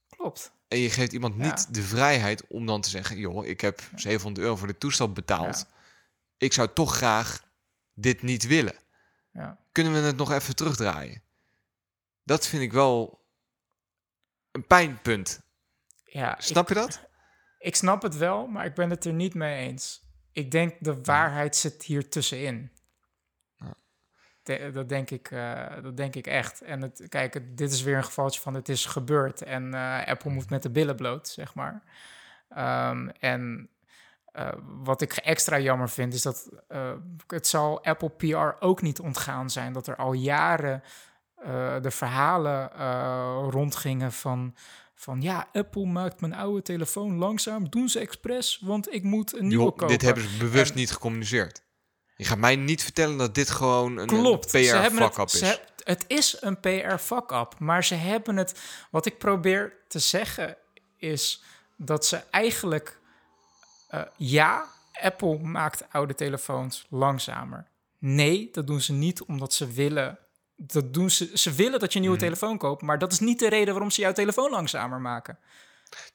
[0.10, 0.52] Klopt.
[0.72, 1.44] En je geeft iemand Ja.
[1.44, 5.12] niet de vrijheid om dan te zeggen: joh, ik heb 700 euro voor de toestel
[5.12, 5.58] betaald.
[5.58, 5.76] Ja.
[6.38, 7.44] Ik zou toch graag
[7.94, 8.76] dit niet willen.
[9.34, 9.60] Ja.
[9.72, 11.22] Kunnen we het nog even terugdraaien?
[12.24, 13.26] Dat vind ik wel
[14.52, 15.42] een pijnpunt.
[16.06, 17.02] Ja, Snap je dat?
[17.60, 20.02] Ik snap het wel, maar ik ben het er niet mee eens.
[20.32, 22.72] Ik denk de waarheid zit hier tussenin.
[24.44, 26.62] De- dat, denk ik, eh, dat denk ik echt.
[26.62, 29.42] En het, kijk, het- dit is weer een gevaltje van het is gebeurd.
[29.42, 31.84] En eh, Apple moet met de billen bloot, zeg maar.
[32.50, 33.70] Ehm, en
[34.32, 34.50] eh,
[34.84, 36.50] wat ik extra jammer vind, is dat
[37.28, 39.74] het zal Apple PR ook niet ontgaan zijn...
[39.74, 40.84] dat er al jaren
[41.82, 42.70] de verhalen
[43.50, 44.56] rondgingen van
[44.96, 47.70] van ja, Apple maakt mijn oude telefoon langzaam.
[47.70, 49.88] Doen ze expres, want ik moet een nieuwe Joh, kopen.
[49.88, 51.64] dit hebben ze bewust En- niet gecommuniceerd.
[52.16, 54.53] Je gaat mij niet vertellen dat dit gewoon een, Klopt.
[54.53, 55.39] een ze hebben PR-fuck-up het, is.
[55.39, 58.59] ze het is een PR-fuck-up, maar ze hebben het...
[58.91, 60.57] Wat ik probeer te zeggen
[60.97, 61.43] is
[61.78, 62.97] dat ze eigenlijk...
[63.88, 64.66] eh, ja,
[65.01, 67.68] Apple maakt oude telefoons langzamer.
[67.99, 70.18] Nee, dat doen ze niet omdat ze willen...
[70.55, 72.26] Dat doen ze, ze willen dat je een nieuwe Mhm.
[72.26, 75.38] telefoon koopt, maar dat is niet de reden waarom ze jouw telefoon langzamer maken.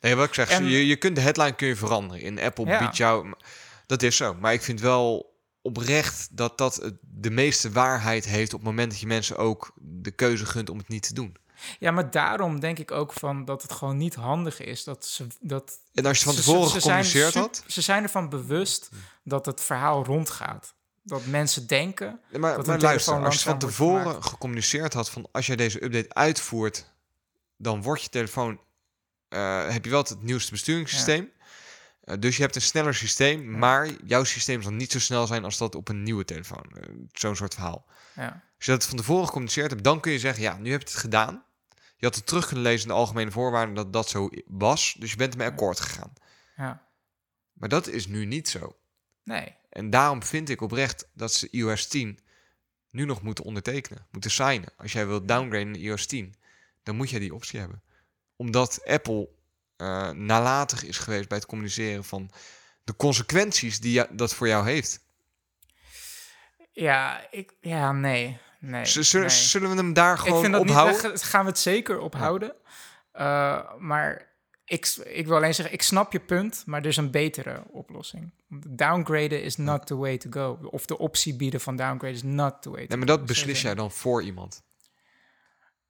[0.00, 2.22] Nee, wat ik zeg, En- je, je kunt de headline kun je veranderen.
[2.22, 2.78] In Apple Ja.
[2.78, 3.32] biedt jou...
[3.86, 4.34] Dat is zo.
[4.34, 5.34] Maar ik vind wel
[5.66, 8.52] oprecht dat dat de meeste waarheid heeft...
[8.52, 11.36] op het moment dat je mensen ook de keuze gunt om het niet te doen.
[11.78, 15.26] Ja, maar daarom denk ik ook van dat het gewoon niet handig is dat ze
[15.40, 15.72] dat.
[15.94, 17.64] En als je van tevoren ze zijn gecommuniceerd had...
[17.66, 18.88] Ze zijn ervan bewust
[19.24, 20.74] dat het verhaal rondgaat.
[21.02, 22.20] Dat mensen denken.
[22.36, 25.10] Maar, dat maar luister, als je van tevoren gecommuniceerd had...
[25.10, 26.92] van als jij deze update uitvoert...
[27.56, 28.60] dan wordt je telefoon...
[29.28, 31.30] eh, heb je wel het nieuwste besturingssysteem...
[32.18, 35.58] dus je hebt een sneller systeem, maar jouw systeem zal niet zo snel zijn als
[35.58, 36.72] dat op een nieuwe telefoon.
[36.80, 37.86] Eh, Zo'n soort verhaal.
[38.14, 40.80] Ja, Als je dat van tevoren gecommuniceerd hebt, dan kun je zeggen, ja, nu heb
[40.80, 41.44] je het gedaan.
[41.96, 44.96] Je had het terug kunnen lezen in de algemene voorwaarden dat dat zo was.
[44.98, 46.12] Dus je bent ermee akkoord gegaan.
[46.56, 46.84] ja.
[47.52, 48.76] Maar dat is nu niet zo.
[49.24, 49.54] Nee.
[49.70, 52.18] En daarom vind ik oprecht dat ze iOS 10
[52.90, 54.72] nu nog moeten ondertekenen, moeten signen.
[54.76, 56.34] Als jij wilt downgraden naar iOS 10,
[56.82, 57.82] dan moet jij die optie hebben.
[58.36, 59.28] Omdat Apple
[59.76, 62.30] eh, nalatig is geweest bij het communiceren van
[62.84, 65.04] de consequenties die ja- dat voor jou heeft.
[66.72, 68.38] Ja, ik, ja nee.
[68.60, 69.36] nee, zullen, nee.
[69.36, 71.10] zullen we hem daar Ik gewoon vind dat ophouden?
[71.10, 71.22] niet.
[71.22, 72.54] Gaan we het zeker ophouden.
[73.12, 74.26] Eh, maar
[74.64, 78.30] ik, ik wil alleen zeggen, ik snap je punt, maar er is een betere oplossing.
[78.68, 80.58] Downgraden is not the way to go.
[80.70, 83.16] Of de optie bieden van downgrade is not the way to Nee, maar go.
[83.16, 84.62] dat beslis jij dan voor iemand.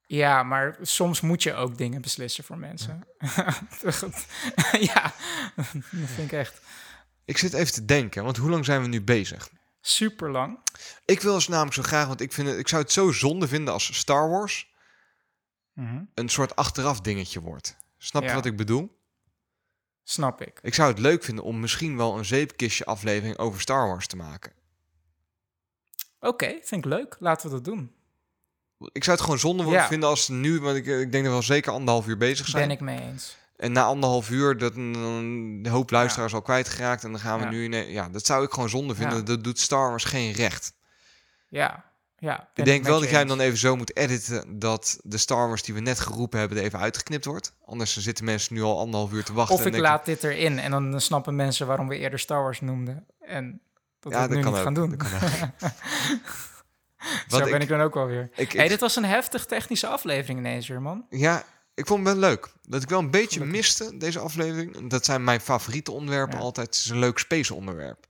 [0.07, 3.07] Ja, maar soms moet je ook dingen beslissen voor mensen.
[4.93, 5.13] ja,
[5.57, 6.61] dat vind ik echt
[7.25, 9.49] Ik zit even te denken, want hoe lang zijn we nu bezig?
[9.81, 10.59] super lang.
[11.05, 13.49] Ik wil dus namelijk zo graag, want ik, vind het, ik zou het zo zonde
[13.49, 14.75] vinden als Star Wars
[16.15, 17.77] een soort achteraf dingetje wordt.
[17.99, 18.35] Snap je Ja.
[18.35, 19.01] wat ik bedoel?
[20.05, 20.59] Snap ik.
[20.63, 24.17] Ik zou het leuk vinden om misschien wel een zeepkistje aflevering over Star Wars te
[24.17, 24.53] maken.
[26.21, 27.17] Oké, vind ik leuk.
[27.19, 27.95] Laten we dat doen.
[28.93, 29.87] Ik zou het gewoon zonde Ja.
[29.87, 32.63] vinden als nu, want ik, ik denk dat we wel zeker anderhalf uur bezig zijn.
[32.69, 33.37] Ben ik mee eens.
[33.57, 37.51] En na anderhalf uur dat een, hoop luisteraars al kwijtgeraakt en dan gaan we Ja.
[37.51, 39.17] nu in, ja, dat zou ik gewoon zonde vinden.
[39.19, 39.23] Ja.
[39.23, 40.73] Dat doet Star Wars geen recht.
[41.49, 41.85] Ja,
[42.19, 42.49] ja.
[42.55, 45.63] Ik denk wel dat jij hem dan even zo moet editen dat de Star Wars
[45.63, 47.53] die we net geroepen hebben er even uitgeknipt wordt.
[47.67, 49.55] Anders zitten mensen nu al anderhalf uur te wachten.
[49.57, 53.07] Of ik laat dit erin en dan snappen mensen waarom we eerder Star Wars noemden.
[53.21, 53.61] En
[54.01, 54.91] dat Ja, we dat het nu kan niet ook, gaan doen.
[54.91, 55.71] dat kan
[57.29, 58.31] Zo ben ik- ik dan ook wel weer.
[58.35, 61.07] Ik, hey, dit was een heftig technische aflevering ineens weer, man.
[61.11, 61.45] Ja,
[61.75, 62.49] ik vond het wel leuk.
[62.63, 63.57] Dat ik wel een beetje Gelukkig.
[63.57, 64.91] miste, deze aflevering.
[64.91, 66.43] Dat zijn mijn favoriete onderwerpen Ja.
[66.45, 66.67] altijd.
[66.67, 68.07] Het is een leuk space onderwerp.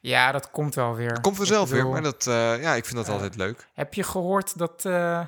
[0.00, 1.20] Ja, dat komt wel weer.
[1.20, 3.12] Komt vanzelf bedoel, weer, maar dat, eh, ja, ik vind dat Ja.
[3.12, 3.66] altijd leuk.
[3.74, 5.20] Heb je gehoord dat, eh,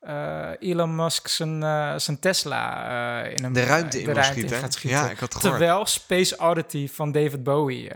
[0.00, 4.32] eh, Elon Musk zijn, eh, zijn Tesla eh, in een, De ruimte in de ruimte
[4.32, 4.56] schieten.
[4.58, 4.98] gaat schieten.
[5.00, 5.40] Ja, ik had.
[5.40, 7.94] Terwijl Space Oddity van David Bowie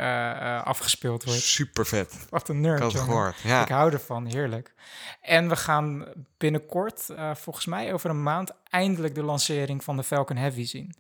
[0.65, 1.41] afgespeeld wordt.
[1.41, 2.27] Super vet.
[2.31, 3.15] Wat een Ik nerd, had het jongen.
[3.15, 3.41] gehoord.
[3.41, 3.63] Ja.
[3.63, 4.75] Ik hou ervan, heerlijk.
[5.21, 6.07] En we gaan
[6.39, 10.95] binnenkort, volgens mij over een maand, eindelijk de lancering van de Falcon Heavy zien.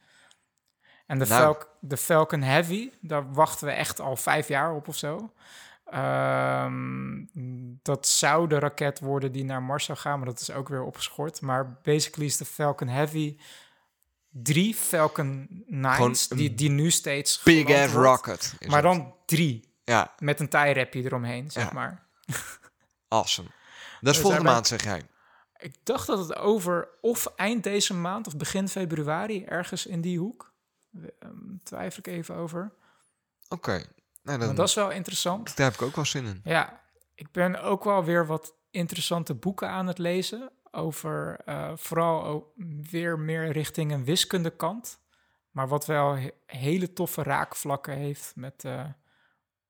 [1.06, 1.56] En de, Nou.
[1.80, 5.32] De Falcon Heavy, daar wachten we echt al vijf jaar op of zo.
[5.92, 7.24] Ehm,
[7.82, 10.82] dat zou de raket worden die naar Mars zou gaan, maar dat is ook weer
[10.82, 11.40] opgeschort.
[11.40, 13.38] Maar basically is de Falcon Heavy
[14.30, 18.06] drie Falcon 9's, een die, die nu steeds Big ass wordt.
[18.06, 18.56] rocket.
[18.66, 18.92] Maar het.
[18.92, 21.70] dan drie, Ja, met een tie-rapje eromheen, zeg Ja.
[21.72, 22.06] maar.
[23.08, 23.48] awesome.
[24.00, 25.02] Dat is We volgende maand, zeg jij.
[25.56, 30.18] Ik dacht dat het over of eind deze maand of begin februari, ergens in die
[30.18, 30.52] hoek.
[31.18, 31.30] Ehm,
[31.62, 32.72] twijfel ik even over.
[33.48, 33.84] Oké.
[34.22, 35.56] Nou, dan, dat is wel interessant.
[35.56, 36.40] daar heb ik ook wel zin in.
[36.44, 36.80] Ja,
[37.14, 40.50] ik ben ook wel weer wat interessante boeken aan het lezen.
[40.70, 42.46] Over eh, vooral ook
[42.90, 45.00] weer meer richting een wiskundekant.
[45.50, 48.84] Maar wat wel he- hele toffe raakvlakken heeft met eh,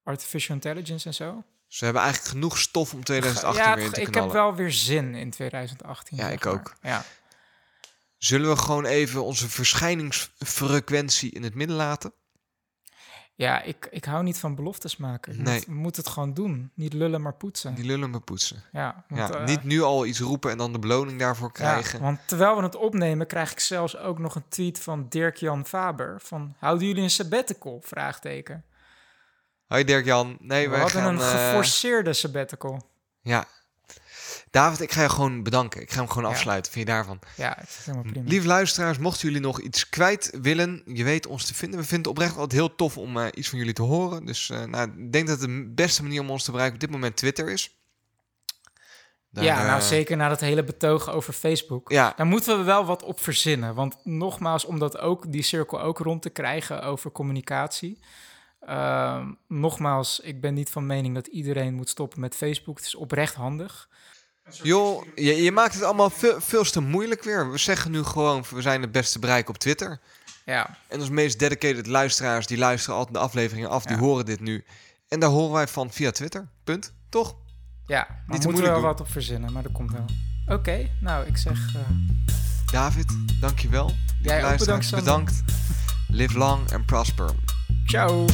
[0.02, 1.44] artificial intelligence en zo.
[1.66, 4.22] Ze hebben eigenlijk genoeg stof om 2018 ja, weer in te ik knallen.
[4.28, 6.16] heb wel weer zin in 2018.
[6.16, 6.52] Ja, ik maar.
[6.54, 6.74] ook.
[6.82, 7.04] Ja.
[8.16, 12.12] Zullen we gewoon even onze verschijningsfrequentie in het midden laten?
[13.34, 15.36] Ja, ik, ik hou niet van beloftes maken.
[15.36, 15.54] Je Nee.
[15.66, 16.70] moet, moet het gewoon doen.
[16.74, 17.74] Niet lullen, maar poetsen.
[17.74, 18.62] Die lullen me poetsen.
[18.72, 21.52] Ja, want, Ja, eh, niet nu al iets roepen en dan de beloning daarvoor ja,
[21.52, 22.00] krijgen.
[22.00, 26.20] want terwijl we het opnemen, krijg ik zelfs ook nog een tweet van Dirk-Jan Faber.
[26.22, 27.80] Van, houden jullie een sabbatical?
[27.84, 28.64] Vraagteken.
[29.66, 30.36] Hoi Dirk-Jan.
[30.40, 31.14] Nee, we wij hadden gaan...
[31.14, 32.82] een eh, geforceerde sabbatical.
[33.20, 33.44] ja.
[34.50, 35.80] David, ik ga je gewoon bedanken.
[35.80, 36.34] Ik ga hem gewoon Ja.
[36.36, 36.72] afsluiten.
[36.72, 37.18] Vind je daarvan?
[37.36, 38.28] Ja, het is helemaal prima.
[38.28, 41.78] Lieve luisteraars, mochten jullie nog iets kwijt willen, je weet ons te vinden.
[41.80, 44.24] We vinden het oprecht altijd heel tof om eh, iets van jullie te horen.
[44.26, 46.90] Dus eh, nou, ik denk dat de beste manier om ons te bereiken op dit
[46.90, 47.76] moment Twitter is.
[49.30, 51.90] Ja, nou eh, zeker na dat hele betoog over Facebook.
[51.90, 53.74] Ja, Daar moeten we wel wat op verzinnen.
[53.74, 57.98] Want nogmaals, om dat ook, die cirkel ook rond te krijgen over communicatie.
[58.60, 62.76] Ehm, nogmaals, ik ben niet van mening dat iedereen moet stoppen met Facebook.
[62.76, 63.88] Het is oprecht handig.
[64.62, 67.50] Joh, je, je maakt het allemaal veel, veel te moeilijk weer.
[67.50, 70.00] We zeggen nu gewoon, we zijn het beste bereik op Twitter.
[70.44, 74.02] Ja, En onze meest dedicated luisteraars, die luisteren altijd de afleveringen af, die Ja.
[74.02, 74.64] horen dit nu.
[75.08, 76.48] En daar horen wij van via Twitter.
[76.64, 76.92] Punt.
[77.08, 77.34] Toch?
[77.86, 78.88] ja maar te moeten we wel doen.
[78.88, 80.04] wat op verzinnen, maar dat komt wel.
[80.46, 81.74] Oké, nou, ik zeg...
[81.74, 81.80] eh,
[82.72, 83.94] David, dankjewel.
[84.20, 85.04] Jij ook bedankt, Sander.
[85.04, 85.42] bedankt.
[86.08, 87.30] Live long and prosper.
[87.86, 88.26] ciao!